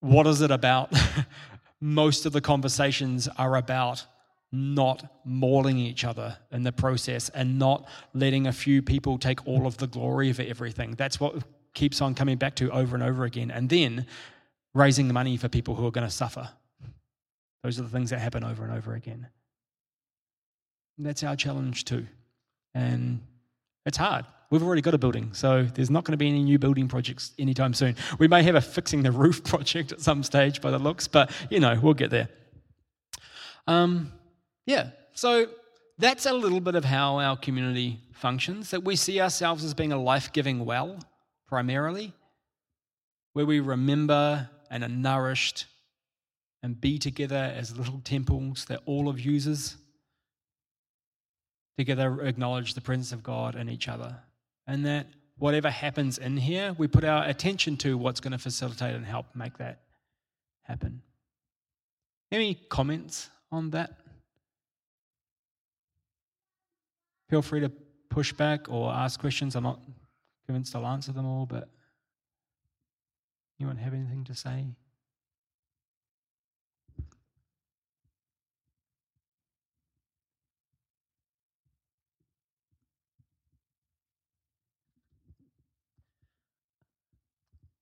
what 0.01 0.27
is 0.27 0.41
it 0.41 0.51
about? 0.51 0.93
Most 1.81 2.27
of 2.27 2.33
the 2.33 2.41
conversations 2.41 3.29
are 3.39 3.57
about 3.57 4.05
not 4.51 5.21
mauling 5.25 5.79
each 5.79 6.05
other 6.05 6.39
in 6.51 6.63
the 6.63 6.73
process 6.73 7.29
and 7.31 7.59
not 7.59 7.89
letting 8.15 8.47
a 8.47 8.53
few 8.53 8.81
people 8.81 9.19
take 9.19 9.47
all 9.47 9.67
of 9.67 9.77
the 9.77 9.87
glory 9.87 10.33
for 10.33 10.43
everything. 10.43 10.95
That's 10.97 11.21
what 11.21 11.43
keeps 11.75 12.01
on 12.01 12.15
coming 12.15 12.37
back 12.37 12.55
to 12.57 12.71
over 12.71 12.95
and 12.95 13.05
over 13.05 13.25
again. 13.25 13.51
And 13.51 13.69
then 13.69 14.07
raising 14.75 15.09
the 15.09 15.15
money 15.15 15.37
for 15.37 15.49
people 15.49 15.75
who 15.75 15.87
are 15.87 15.91
going 15.91 16.07
to 16.07 16.13
suffer. 16.13 16.49
Those 17.63 17.79
are 17.79 17.83
the 17.83 17.89
things 17.89 18.11
that 18.11 18.21
happen 18.21 18.45
over 18.45 18.65
and 18.65 18.73
over 18.73 18.95
again. 18.95 19.27
And 20.97 21.07
that's 21.07 21.23
our 21.23 21.37
challenge 21.37 21.85
too. 21.85 22.07
And 22.75 23.21
it's 23.87 23.97
hard. 23.97 24.25
We've 24.51 24.63
already 24.63 24.81
got 24.81 24.95
a 24.95 24.99
building, 24.99 25.35
so 25.35 25.63
there's 25.63 25.91
not 25.91 26.05
going 26.05 26.13
to 26.13 26.17
be 26.17 26.29
any 26.29 26.43
new 26.43 26.59
building 26.59 26.89
projects 26.89 27.33
anytime 27.39 27.75
soon. 27.75 27.97
We 28.19 28.29
may 28.29 28.43
have 28.45 28.55
a 28.55 28.63
fixing 28.63 29.03
the 29.03 29.13
roof 29.25 29.45
project 29.45 29.93
at 29.93 30.01
some 30.01 30.23
stage 30.23 30.63
by 30.63 30.71
the 30.71 30.79
looks, 30.79 31.07
but 31.07 31.31
you 31.51 31.61
know, 31.61 31.79
we'll 31.83 31.95
get 31.95 32.11
there. 32.11 32.29
Um, 33.67 34.11
yeah, 34.65 34.91
so 35.13 35.49
that's 35.99 36.25
a 36.25 36.33
little 36.33 36.61
bit 36.61 36.77
of 36.77 36.85
how 36.85 37.19
our 37.19 37.37
community 37.37 38.01
functions, 38.15 38.71
that 38.71 38.85
we 38.85 38.97
see 38.97 39.21
ourselves 39.21 39.65
as 39.65 39.75
being 39.75 39.93
a 39.93 40.01
life 40.01 40.33
giving 40.33 40.65
well, 40.65 40.99
primarily, 41.49 42.13
where 43.33 43.47
we 43.47 43.61
remember 43.61 44.49
and 44.71 44.85
are 44.85 44.89
nourished 44.89 45.67
and 46.63 46.81
be 46.81 46.99
together 46.99 47.53
as 47.57 47.77
little 47.77 48.01
temples 48.05 48.67
that 48.67 48.81
all 48.85 49.09
of 49.09 49.21
yous 49.21 49.77
together 51.77 52.21
acknowledge 52.23 52.75
the 52.75 52.81
presence 52.81 53.13
of 53.13 53.23
God 53.23 53.55
in 53.55 53.69
each 53.69 53.89
other. 53.89 54.17
And 54.67 54.85
that 54.85 55.07
whatever 55.39 55.71
happens 55.71 56.19
in 56.19 56.37
here, 56.37 56.75
we 56.77 56.89
put 56.89 57.05
our 57.05 57.25
attention 57.25 57.77
to 57.79 57.97
what's 57.97 58.21
going 58.21 58.33
to 58.33 58.39
facilitate 58.39 58.95
and 58.95 59.07
help 59.07 59.27
make 59.35 59.57
that 59.59 59.83
happen. 60.63 61.01
Any 62.33 62.55
comments 62.55 63.31
on 63.51 63.71
that? 63.71 63.93
Feel 67.31 67.43
free 67.43 67.61
to 67.61 67.71
push 68.11 68.33
back 68.33 68.69
or 68.69 68.93
ask 68.93 69.21
questions. 69.21 69.55
I'm 69.55 69.63
not 69.63 69.81
convinced 70.49 70.75
I'll 70.75 70.87
answer 70.87 71.13
them 71.13 71.27
all, 71.27 71.45
but 71.45 71.69
anyone 73.61 73.77
have 73.77 73.93
anything 73.93 74.25
to 74.25 74.35
say? 74.35 74.65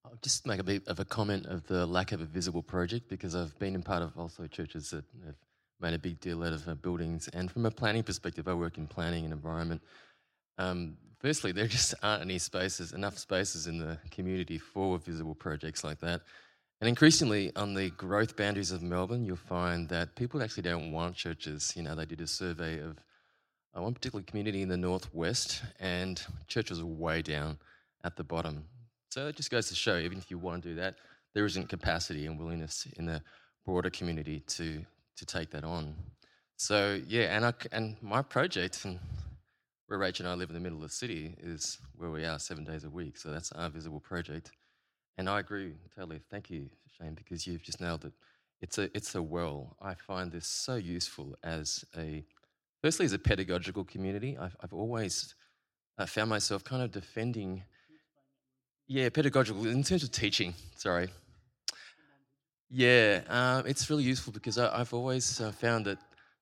I'll 0.04 0.18
just 0.22 0.44
make 0.44 0.58
a 0.58 0.64
bit 0.64 0.88
of 0.88 0.98
a 0.98 1.04
comment 1.04 1.46
of 1.46 1.64
the 1.68 1.86
lack 1.86 2.10
of 2.10 2.20
a 2.20 2.24
visible 2.24 2.64
project 2.64 3.08
because 3.08 3.36
I've 3.36 3.56
been 3.60 3.76
in 3.76 3.82
part 3.82 4.02
of 4.02 4.18
also 4.18 4.48
churches 4.48 4.90
that 4.90 5.04
have 5.24 5.36
made 5.80 5.94
a 5.94 5.98
big 6.00 6.18
deal 6.18 6.42
out 6.42 6.52
of 6.52 6.66
uh, 6.66 6.74
buildings. 6.74 7.28
And 7.28 7.48
from 7.48 7.64
a 7.64 7.70
planning 7.70 8.02
perspective, 8.02 8.48
I 8.48 8.54
work 8.54 8.76
in 8.76 8.88
planning 8.88 9.22
and 9.22 9.32
environment. 9.32 9.82
Um, 10.58 10.96
firstly, 11.18 11.52
there 11.52 11.66
just 11.66 11.94
aren't 12.02 12.22
any 12.22 12.38
spaces, 12.38 12.92
enough 12.92 13.18
spaces 13.18 13.66
in 13.66 13.78
the 13.78 13.98
community 14.10 14.58
for 14.58 14.98
visible 14.98 15.34
projects 15.34 15.84
like 15.84 16.00
that. 16.00 16.22
And 16.80 16.88
increasingly, 16.88 17.54
on 17.56 17.74
the 17.74 17.90
growth 17.90 18.36
boundaries 18.36 18.70
of 18.70 18.82
Melbourne, 18.82 19.24
you'll 19.24 19.36
find 19.36 19.88
that 19.88 20.14
people 20.14 20.42
actually 20.42 20.64
don't 20.64 20.92
want 20.92 21.16
churches. 21.16 21.72
You 21.74 21.82
know, 21.82 21.94
they 21.94 22.04
did 22.04 22.20
a 22.20 22.26
survey 22.26 22.80
of 22.80 22.98
uh, 23.74 23.82
one 23.82 23.94
particular 23.94 24.22
community 24.22 24.62
in 24.62 24.68
the 24.68 24.76
northwest, 24.76 25.62
and 25.80 26.22
churches 26.48 26.80
are 26.80 26.86
way 26.86 27.22
down 27.22 27.58
at 28.04 28.16
the 28.16 28.24
bottom. 28.24 28.64
So 29.10 29.28
it 29.28 29.36
just 29.36 29.50
goes 29.50 29.68
to 29.68 29.74
show, 29.74 29.96
even 29.96 30.18
if 30.18 30.30
you 30.30 30.36
want 30.36 30.62
to 30.64 30.68
do 30.68 30.74
that, 30.76 30.96
there 31.34 31.46
isn't 31.46 31.68
capacity 31.68 32.26
and 32.26 32.38
willingness 32.38 32.86
in 32.98 33.06
the 33.06 33.22
broader 33.64 33.90
community 33.90 34.40
to 34.40 34.84
to 35.16 35.24
take 35.24 35.50
that 35.50 35.64
on. 35.64 35.94
So 36.56 37.00
yeah, 37.08 37.36
and 37.36 37.46
I, 37.46 37.54
and 37.72 37.96
my 38.02 38.22
project 38.22 38.84
and 38.84 38.98
where 39.86 39.98
Rachel 39.98 40.26
and 40.26 40.32
I 40.32 40.36
live 40.36 40.50
in 40.50 40.54
the 40.54 40.60
middle 40.60 40.78
of 40.78 40.82
the 40.82 40.88
city 40.88 41.34
is 41.40 41.78
where 41.96 42.10
we 42.10 42.24
are 42.24 42.38
seven 42.38 42.64
days 42.64 42.84
a 42.84 42.90
week. 42.90 43.16
So 43.16 43.30
that's 43.30 43.52
our 43.52 43.68
visible 43.68 44.00
project. 44.00 44.50
And 45.18 45.28
I 45.28 45.40
agree 45.40 45.74
totally. 45.94 46.20
Thank 46.30 46.50
you, 46.50 46.68
Shane, 46.98 47.14
because 47.14 47.46
you've 47.46 47.62
just 47.62 47.80
nailed 47.80 48.04
it. 48.04 48.12
It's 48.60 48.78
a 48.78 48.84
it's 48.96 49.14
a 49.14 49.22
well. 49.22 49.76
I 49.80 49.94
find 49.94 50.32
this 50.32 50.46
so 50.46 50.76
useful 50.76 51.36
as 51.42 51.84
a 51.96 52.24
firstly 52.82 53.06
as 53.06 53.12
a 53.12 53.18
pedagogical 53.18 53.84
community. 53.84 54.36
I've, 54.38 54.56
I've 54.60 54.72
always 54.72 55.34
uh, 55.98 56.06
found 56.06 56.30
myself 56.30 56.64
kind 56.64 56.82
of 56.82 56.90
defending 56.90 57.62
yeah, 58.88 59.08
pedagogical 59.08 59.66
in 59.66 59.82
terms 59.82 60.02
of 60.04 60.12
teaching. 60.12 60.54
Sorry. 60.76 61.08
Yeah, 62.70 63.20
uh, 63.28 63.62
it's 63.66 63.88
really 63.90 64.04
useful 64.04 64.32
because 64.32 64.58
I, 64.58 64.78
have 64.78 64.92
always 64.92 65.40
uh, 65.40 65.52
found 65.52 65.86
that 65.86 65.98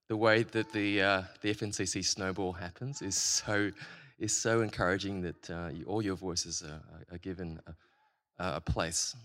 the 0.08 0.16
way 0.16 0.42
that 0.42 0.72
the 0.72 1.02
uh, 1.02 1.22
the 1.40 1.54
FNCC 1.54 2.04
snowball 2.04 2.52
happens 2.52 3.02
is 3.02 3.16
so 3.16 3.70
is 4.18 4.36
so 4.36 4.60
encouraging 4.60 5.22
that 5.22 5.50
uh, 5.50 5.68
you, 5.72 5.84
all 5.86 6.02
your 6.02 6.16
voices 6.16 6.62
are, 6.62 6.80
are 7.12 7.18
given 7.18 7.60
a, 7.66 7.74
a, 8.38 8.60
place 8.60 9.16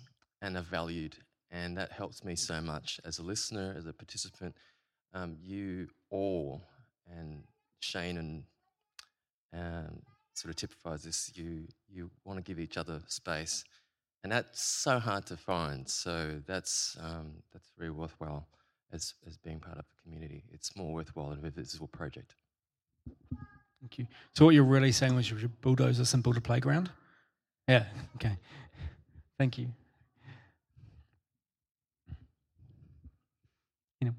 and 0.42 0.58
are 0.58 0.64
valued, 0.64 1.16
and 1.52 1.78
that 1.78 1.92
helps 1.92 2.24
me 2.24 2.36
so 2.36 2.60
much 2.62 3.00
as 3.06 3.20
a 3.20 3.24
listener, 3.24 3.76
as 3.78 3.86
a 3.86 3.94
participant. 3.94 4.56
Um, 5.14 5.38
you 5.44 5.90
all 6.10 6.62
and 7.12 7.44
Shane 7.80 8.18
and 8.18 8.44
um, 9.54 10.02
sort 10.34 10.50
of 10.50 10.56
typifies 10.56 11.04
this. 11.04 11.32
You 11.36 11.68
you 11.92 12.10
want 12.24 12.38
to 12.38 12.44
give 12.44 12.60
each 12.60 12.78
other 12.78 13.02
space, 13.08 13.66
and 14.24 14.32
that's 14.32 14.62
so 14.62 14.98
hard 14.98 15.26
to 15.28 15.38
find. 15.38 15.88
So 15.90 16.42
that's 16.48 16.96
um, 17.02 17.34
that's 17.52 17.70
very 17.78 17.92
worthwhile 17.92 18.48
as 18.92 19.14
as 19.28 19.38
being 19.38 19.60
part 19.60 19.78
of 19.78 19.86
a 19.86 20.02
community. 20.04 20.44
It's 20.52 20.76
more 20.76 20.94
worthwhile 20.94 21.30
than 21.30 21.46
a 21.46 21.50
visible 21.50 21.88
project. 21.88 22.36
Thank 23.80 23.98
you. 23.98 24.08
So 24.34 24.46
what 24.46 24.56
you're 24.56 24.64
really 24.64 24.92
saying 24.92 25.16
was 25.16 25.30
you 25.32 25.38
should 25.38 25.62
bulldoze 25.62 26.00
us 26.00 26.14
and 26.14 26.22
build 26.22 26.38
a 26.38 26.42
playground. 26.42 26.92
Yeah. 27.68 27.86
Okay. 28.16 28.38
Thank 29.38 29.58
you. 29.58 29.68
You 34.02 34.08
know. 34.08 34.14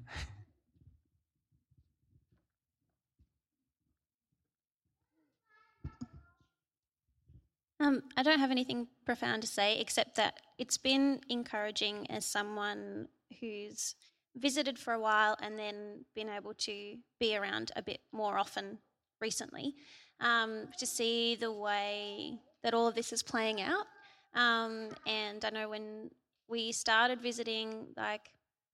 Um, 7.79 8.03
I 8.15 8.23
don't 8.23 8.39
have 8.39 8.51
anything 8.51 8.87
profound 9.05 9.41
to 9.41 9.47
say 9.47 9.79
except 9.79 10.15
that 10.15 10.39
it's 10.59 10.77
been 10.77 11.19
encouraging 11.29 12.09
as 12.11 12.25
someone 12.25 13.07
who's 13.39 13.95
visited 14.35 14.79
for 14.79 14.93
a 14.93 14.99
while 14.99 15.35
and 15.41 15.57
then 15.57 16.05
been 16.15 16.29
able 16.29 16.53
to 16.53 16.95
be 17.19 17.35
around 17.35 17.71
a 17.75 17.81
bit 17.81 17.99
more 18.11 18.37
often 18.37 18.77
recently 19.19 19.75
um, 20.19 20.67
to 20.77 20.85
see 20.85 21.35
the 21.35 21.51
way 21.51 22.39
that 22.63 22.73
all 22.73 22.87
of 22.87 22.95
this 22.95 23.11
is 23.11 23.23
playing 23.23 23.61
out. 23.61 23.85
Um, 24.33 24.89
and 25.05 25.43
I 25.43 25.49
know 25.49 25.69
when 25.69 26.09
we 26.47 26.71
started 26.71 27.21
visiting, 27.21 27.87
like, 27.97 28.29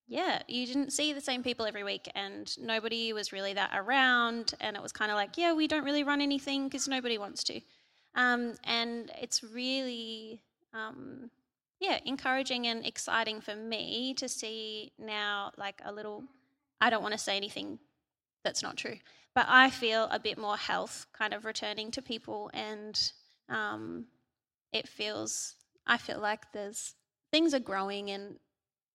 yeah, 0.07 0.41
you 0.47 0.65
didn't 0.65 0.93
see 0.93 1.13
the 1.13 1.21
same 1.21 1.43
people 1.43 1.65
every 1.65 1.83
week, 1.83 2.09
and 2.15 2.55
nobody 2.57 3.11
was 3.11 3.33
really 3.33 3.53
that 3.53 3.71
around. 3.73 4.53
And 4.59 4.75
it 4.75 4.81
was 4.81 4.91
kind 4.91 5.11
of 5.11 5.15
like, 5.15 5.37
yeah, 5.37 5.53
we 5.53 5.67
don't 5.67 5.83
really 5.83 6.03
run 6.03 6.21
anything 6.21 6.67
because 6.67 6.87
nobody 6.87 7.17
wants 7.17 7.43
to. 7.45 7.59
Um, 8.15 8.53
and 8.63 9.11
it's 9.21 9.43
really, 9.43 10.41
um, 10.73 11.29
yeah, 11.79 11.99
encouraging 12.05 12.67
and 12.67 12.85
exciting 12.85 13.41
for 13.41 13.55
me 13.55 14.13
to 14.15 14.27
see 14.27 14.91
now 14.97 15.51
like 15.57 15.81
a 15.85 15.91
little, 15.91 16.23
I 16.81 16.89
don't 16.89 17.03
want 17.03 17.13
to 17.13 17.19
say 17.19 17.37
anything 17.37 17.79
that's 18.43 18.63
not 18.63 18.77
true, 18.77 18.97
but 19.35 19.45
I 19.47 19.69
feel 19.69 20.07
a 20.11 20.19
bit 20.19 20.37
more 20.37 20.57
health 20.57 21.05
kind 21.13 21.33
of 21.33 21.45
returning 21.45 21.91
to 21.91 22.01
people 22.01 22.49
and 22.53 22.99
um, 23.49 24.05
it 24.73 24.87
feels, 24.87 25.55
I 25.85 25.97
feel 25.97 26.19
like 26.19 26.51
there's, 26.51 26.95
things 27.31 27.53
are 27.53 27.59
growing 27.59 28.09
and 28.09 28.35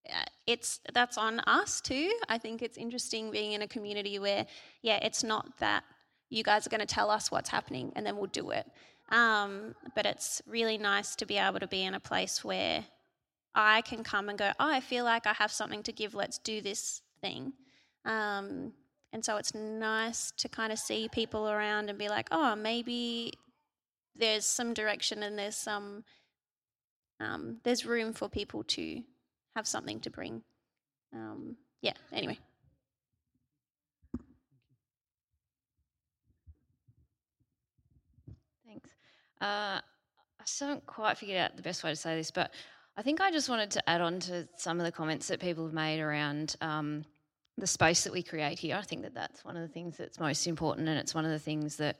uh, 0.08 0.24
it's 0.48 0.80
that's 0.92 1.16
on 1.16 1.38
us 1.40 1.80
too. 1.80 2.12
I 2.28 2.38
think 2.38 2.60
it's 2.60 2.76
interesting 2.76 3.30
being 3.30 3.52
in 3.52 3.62
a 3.62 3.68
community 3.68 4.18
where, 4.18 4.46
yeah, 4.82 4.98
it's 5.00 5.22
not 5.22 5.58
that 5.60 5.84
you 6.28 6.42
guys 6.42 6.66
are 6.66 6.70
going 6.70 6.80
to 6.80 6.86
tell 6.86 7.10
us 7.10 7.30
what's 7.30 7.50
happening 7.50 7.92
and 7.94 8.04
then 8.04 8.16
we'll 8.16 8.26
do 8.26 8.50
it. 8.50 8.66
Um, 9.12 9.74
but 9.94 10.06
it's 10.06 10.40
really 10.46 10.78
nice 10.78 11.14
to 11.16 11.26
be 11.26 11.36
able 11.36 11.60
to 11.60 11.68
be 11.68 11.84
in 11.84 11.94
a 11.94 12.00
place 12.00 12.42
where 12.42 12.84
I 13.54 13.82
can 13.82 14.02
come 14.02 14.30
and 14.30 14.38
go, 14.38 14.50
oh, 14.58 14.70
I 14.70 14.80
feel 14.80 15.04
like 15.04 15.26
I 15.26 15.34
have 15.34 15.52
something 15.52 15.82
to 15.84 15.92
give. 15.92 16.14
Let's 16.14 16.38
do 16.38 16.62
this 16.62 17.02
thing. 17.20 17.52
Um, 18.06 18.72
and 19.12 19.22
so 19.22 19.36
it's 19.36 19.54
nice 19.54 20.32
to 20.38 20.48
kind 20.48 20.72
of 20.72 20.78
see 20.78 21.08
people 21.12 21.48
around 21.48 21.90
and 21.90 21.98
be 21.98 22.08
like, 22.08 22.28
oh, 22.30 22.56
maybe 22.56 23.34
there's 24.16 24.46
some 24.46 24.72
direction 24.72 25.22
and 25.22 25.38
there's 25.38 25.56
some 25.56 26.04
um, 27.20 27.58
there's 27.62 27.86
room 27.86 28.12
for 28.14 28.28
people 28.28 28.64
to 28.64 29.00
have 29.54 29.66
something 29.66 30.00
to 30.00 30.10
bring. 30.10 30.42
Um, 31.14 31.56
yeah. 31.82 31.92
Anyway. 32.12 32.38
Uh, 39.42 39.80
I 39.80 40.44
still 40.44 40.68
haven't 40.68 40.86
quite 40.86 41.18
figured 41.18 41.38
out 41.38 41.56
the 41.56 41.62
best 41.62 41.82
way 41.82 41.90
to 41.90 41.96
say 41.96 42.14
this, 42.14 42.30
but 42.30 42.52
I 42.96 43.02
think 43.02 43.20
I 43.20 43.32
just 43.32 43.48
wanted 43.48 43.72
to 43.72 43.90
add 43.90 44.00
on 44.00 44.20
to 44.20 44.48
some 44.56 44.78
of 44.78 44.86
the 44.86 44.92
comments 44.92 45.26
that 45.28 45.40
people 45.40 45.64
have 45.64 45.74
made 45.74 46.00
around 46.00 46.54
um, 46.60 47.04
the 47.58 47.66
space 47.66 48.04
that 48.04 48.12
we 48.12 48.22
create 48.22 48.58
here. 48.58 48.76
I 48.76 48.82
think 48.82 49.02
that 49.02 49.14
that's 49.14 49.44
one 49.44 49.56
of 49.56 49.62
the 49.62 49.72
things 49.72 49.96
that's 49.96 50.20
most 50.20 50.46
important, 50.46 50.88
and 50.88 50.96
it's 50.96 51.14
one 51.14 51.24
of 51.24 51.32
the 51.32 51.38
things 51.40 51.76
that, 51.76 51.98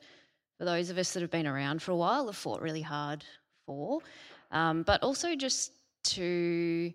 for 0.57 0.65
those 0.65 0.89
of 0.89 0.99
us 0.99 1.13
that 1.15 1.21
have 1.21 1.33
been 1.33 1.49
around 1.49 1.83
for 1.83 1.91
a 1.91 1.97
while, 1.97 2.27
have 2.27 2.37
fought 2.37 2.63
really 2.63 2.83
hard 2.83 3.25
for. 3.67 3.99
Um, 4.53 4.85
but 4.85 5.03
also 5.03 5.35
just 5.35 5.73
to, 6.05 6.93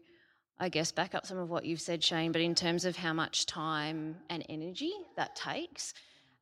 I 0.59 0.69
guess, 0.69 0.93
back 0.93 1.13
up 1.13 1.25
some 1.25 1.37
of 1.37 1.49
what 1.49 1.65
you've 1.65 1.81
said, 1.81 2.01
Shane, 2.01 2.31
but 2.31 2.41
in 2.41 2.55
terms 2.55 2.85
of 2.85 2.95
how 2.95 3.11
much 3.11 3.47
time 3.47 4.15
and 4.29 4.45
energy 4.47 4.93
that 5.17 5.35
takes. 5.35 5.93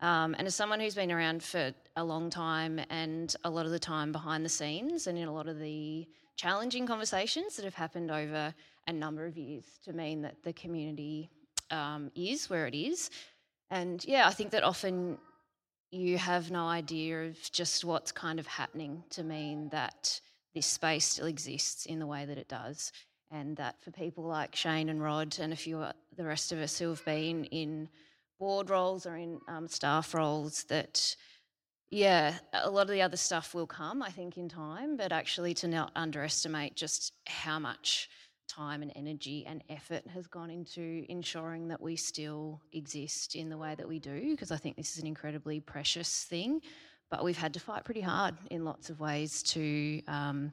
Um, 0.02 0.36
and 0.38 0.46
as 0.48 0.56
someone 0.56 0.80
who's 0.80 0.96
been 0.96 1.12
around 1.12 1.42
for 1.42 1.74
a 1.96 2.04
long 2.04 2.30
time 2.30 2.80
and 2.90 3.34
a 3.44 3.50
lot 3.50 3.66
of 3.66 3.72
the 3.72 3.80
time 3.80 4.12
behind 4.12 4.44
the 4.44 4.50
scenes 4.50 5.08
and 5.08 5.18
in 5.18 5.28
a 5.28 5.34
lot 5.34 5.48
of 5.48 5.60
the 5.60 6.08
challenging 6.36 6.86
conversations 6.86 7.56
that 7.56 7.64
have 7.64 7.76
happened 7.76 8.12
over 8.12 8.54
a 8.88 8.94
number 8.94 9.26
of 9.26 9.38
years 9.38 9.66
to 9.84 9.94
mean 9.94 10.22
that 10.22 10.44
the 10.44 10.54
community 10.54 11.30
um, 11.72 12.12
is 12.14 12.50
where 12.50 12.68
it 12.68 12.76
is. 12.76 13.10
And 13.72 14.04
yeah, 14.06 14.28
I 14.28 14.32
think 14.32 14.52
that 14.52 14.64
often 14.64 15.18
you 15.92 16.18
have 16.18 16.52
no 16.52 16.68
idea 16.68 17.26
of 17.28 17.38
just 17.52 17.86
what's 17.86 18.12
kind 18.12 18.40
of 18.40 18.48
happening 18.48 19.04
to 19.12 19.24
mean 19.24 19.70
that 19.70 20.20
this 20.54 20.66
space 20.66 21.06
still 21.06 21.28
exists 21.28 21.86
in 21.86 22.00
the 22.00 22.08
way 22.08 22.26
that 22.26 22.38
it 22.38 22.48
does. 22.48 22.92
And 23.32 23.58
that 23.58 23.82
for 23.82 23.92
people 23.92 24.24
like 24.24 24.56
Shane 24.56 24.90
and 24.90 25.02
Rod 25.02 25.38
and 25.40 25.52
a 25.52 25.56
few 25.56 25.84
the 26.16 26.24
rest 26.24 26.52
of 26.52 26.60
us 26.60 26.78
who 26.78 26.90
have 26.90 27.04
been 27.06 27.46
in 27.46 27.90
board 28.40 28.70
roles 28.70 29.06
or 29.06 29.16
in 29.16 29.40
um, 29.48 29.68
staff 29.68 30.14
roles, 30.14 30.64
that 30.66 31.16
yeah, 31.90 32.36
a 32.54 32.70
lot 32.70 32.84
of 32.84 32.90
the 32.90 33.02
other 33.02 33.18
stuff 33.18 33.54
will 33.54 33.68
come, 33.68 34.02
I 34.02 34.10
think, 34.10 34.38
in 34.38 34.50
time, 34.50 34.98
but 34.98 35.12
actually 35.12 35.54
to 35.56 35.68
not 35.68 35.92
underestimate 35.96 36.76
just 36.76 37.14
how 37.28 37.60
much 37.60 38.10
time 38.48 38.82
and 38.82 38.92
energy 38.96 39.46
and 39.48 39.64
effort 39.70 40.06
has 40.08 40.28
gone 40.28 40.50
into 40.50 41.06
ensuring 41.10 41.68
that 41.68 41.82
we 41.82 41.96
still 41.96 42.62
exist 42.74 43.36
in 43.36 43.50
the 43.50 43.58
way 43.58 43.76
that 43.76 43.88
we 43.88 44.00
do, 44.00 44.32
because 44.32 44.52
I 44.52 44.58
think 44.58 44.76
this 44.76 44.94
is 44.94 45.00
an 45.00 45.08
incredibly 45.08 45.60
precious 45.60 46.24
thing. 46.24 46.62
But 47.12 47.24
we've 47.24 47.38
had 47.38 47.54
to 47.54 47.60
fight 47.60 47.86
pretty 47.86 48.02
hard 48.02 48.36
in 48.50 48.66
lots 48.66 48.90
of 48.90 49.00
ways 49.00 49.44
to 49.44 50.02
um, 50.08 50.52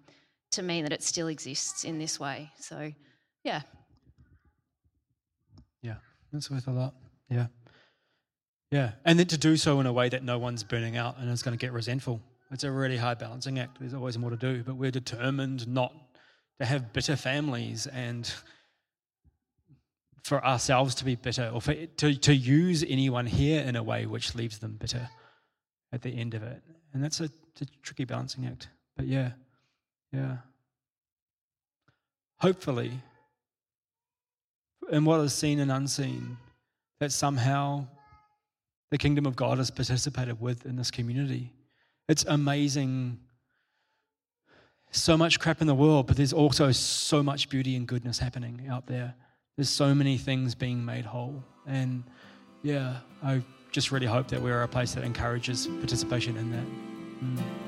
to 0.53 0.63
mean 0.63 0.85
that 0.85 0.93
it 0.93 1.03
still 1.03 1.29
exists 1.29 1.85
in 1.85 1.99
this 1.99 2.21
way. 2.21 2.51
So, 2.59 2.93
yeah. 3.43 3.63
Yeah, 5.81 5.97
that's 6.31 6.51
worth 6.51 6.69
a 6.69 6.73
lot. 6.73 6.95
Yeah. 7.31 7.47
Yeah. 8.73 8.93
And 9.05 9.19
then 9.19 9.27
to 9.27 9.39
do 9.39 9.57
so 9.59 9.79
in 9.81 9.87
a 9.87 9.93
way 9.93 10.09
that 10.09 10.25
no 10.25 10.39
one's 10.39 10.65
burning 10.65 10.97
out 10.97 11.19
and 11.19 11.31
is 11.31 11.43
going 11.43 11.57
to 11.57 11.61
get 11.61 11.73
resentful. 11.73 12.21
It's 12.51 12.65
a 12.65 12.71
really 12.71 12.97
hard 12.97 13.19
balancing 13.19 13.59
act. 13.59 13.79
There's 13.79 13.93
always 13.93 14.17
more 14.19 14.31
to 14.31 14.37
do, 14.37 14.63
but 14.65 14.77
we're 14.77 14.91
determined 14.91 15.69
not 15.69 15.93
to 16.59 16.65
have 16.65 16.93
bitter 16.93 17.15
families 17.15 17.87
and 17.87 18.33
for 20.25 20.45
ourselves 20.45 20.95
to 20.97 21.05
be 21.05 21.17
bitter 21.17 21.51
or 21.53 21.61
for 21.61 21.75
to, 21.75 22.15
to 22.15 22.35
use 22.35 22.83
anyone 22.89 23.27
here 23.27 23.61
in 23.61 23.77
a 23.77 23.83
way 23.83 24.07
which 24.07 24.35
leaves 24.35 24.59
them 24.59 24.77
bitter 24.81 25.09
at 25.93 26.01
the 26.01 26.11
end 26.11 26.33
of 26.33 26.43
it. 26.43 26.63
And 26.95 27.05
that's 27.05 27.21
a, 27.21 27.25
a 27.25 27.65
tricky 27.83 28.05
balancing 28.05 28.47
act. 28.47 28.69
But 28.97 29.07
yeah, 29.07 29.33
yeah. 30.13 30.39
Hopefully, 32.41 32.93
in 34.91 35.05
what 35.05 35.21
is 35.21 35.35
seen 35.35 35.61
and 35.61 35.71
unseen, 35.71 36.39
that 37.01 37.13
somehow 37.13 37.87
the 38.93 38.99
kingdom 38.99 39.25
of 39.25 39.35
God 39.35 39.59
is 39.59 39.71
participated 39.71 40.39
with 40.39 40.67
in 40.67 40.77
this 40.77 40.91
community. 40.91 41.51
It's 42.11 42.27
amazing. 42.29 43.19
So 44.91 45.17
much 45.17 45.41
crap 45.41 45.63
in 45.63 45.67
the 45.67 45.75
world, 45.75 46.07
but 46.07 46.19
there's 46.19 46.35
also 46.35 46.71
so 46.73 47.23
much 47.23 47.49
beauty 47.49 47.75
and 47.75 47.89
goodness 47.89 48.19
happening 48.19 48.67
out 48.71 48.87
there. 48.87 49.15
There's 49.57 49.71
so 49.71 49.95
many 49.95 50.19
things 50.19 50.55
being 50.55 50.85
made 50.85 51.07
whole. 51.07 51.43
And 51.67 52.05
yeah, 52.63 52.99
I 53.25 53.43
just 53.71 53.93
really 53.93 54.07
hope 54.07 54.29
that 54.29 54.43
we're 54.43 54.63
a 54.63 54.69
place 54.69 54.93
that 54.93 55.05
encourages 55.05 55.69
participation 55.69 56.37
in 56.37 56.51
that. 56.51 56.67
Mm. 57.25 57.62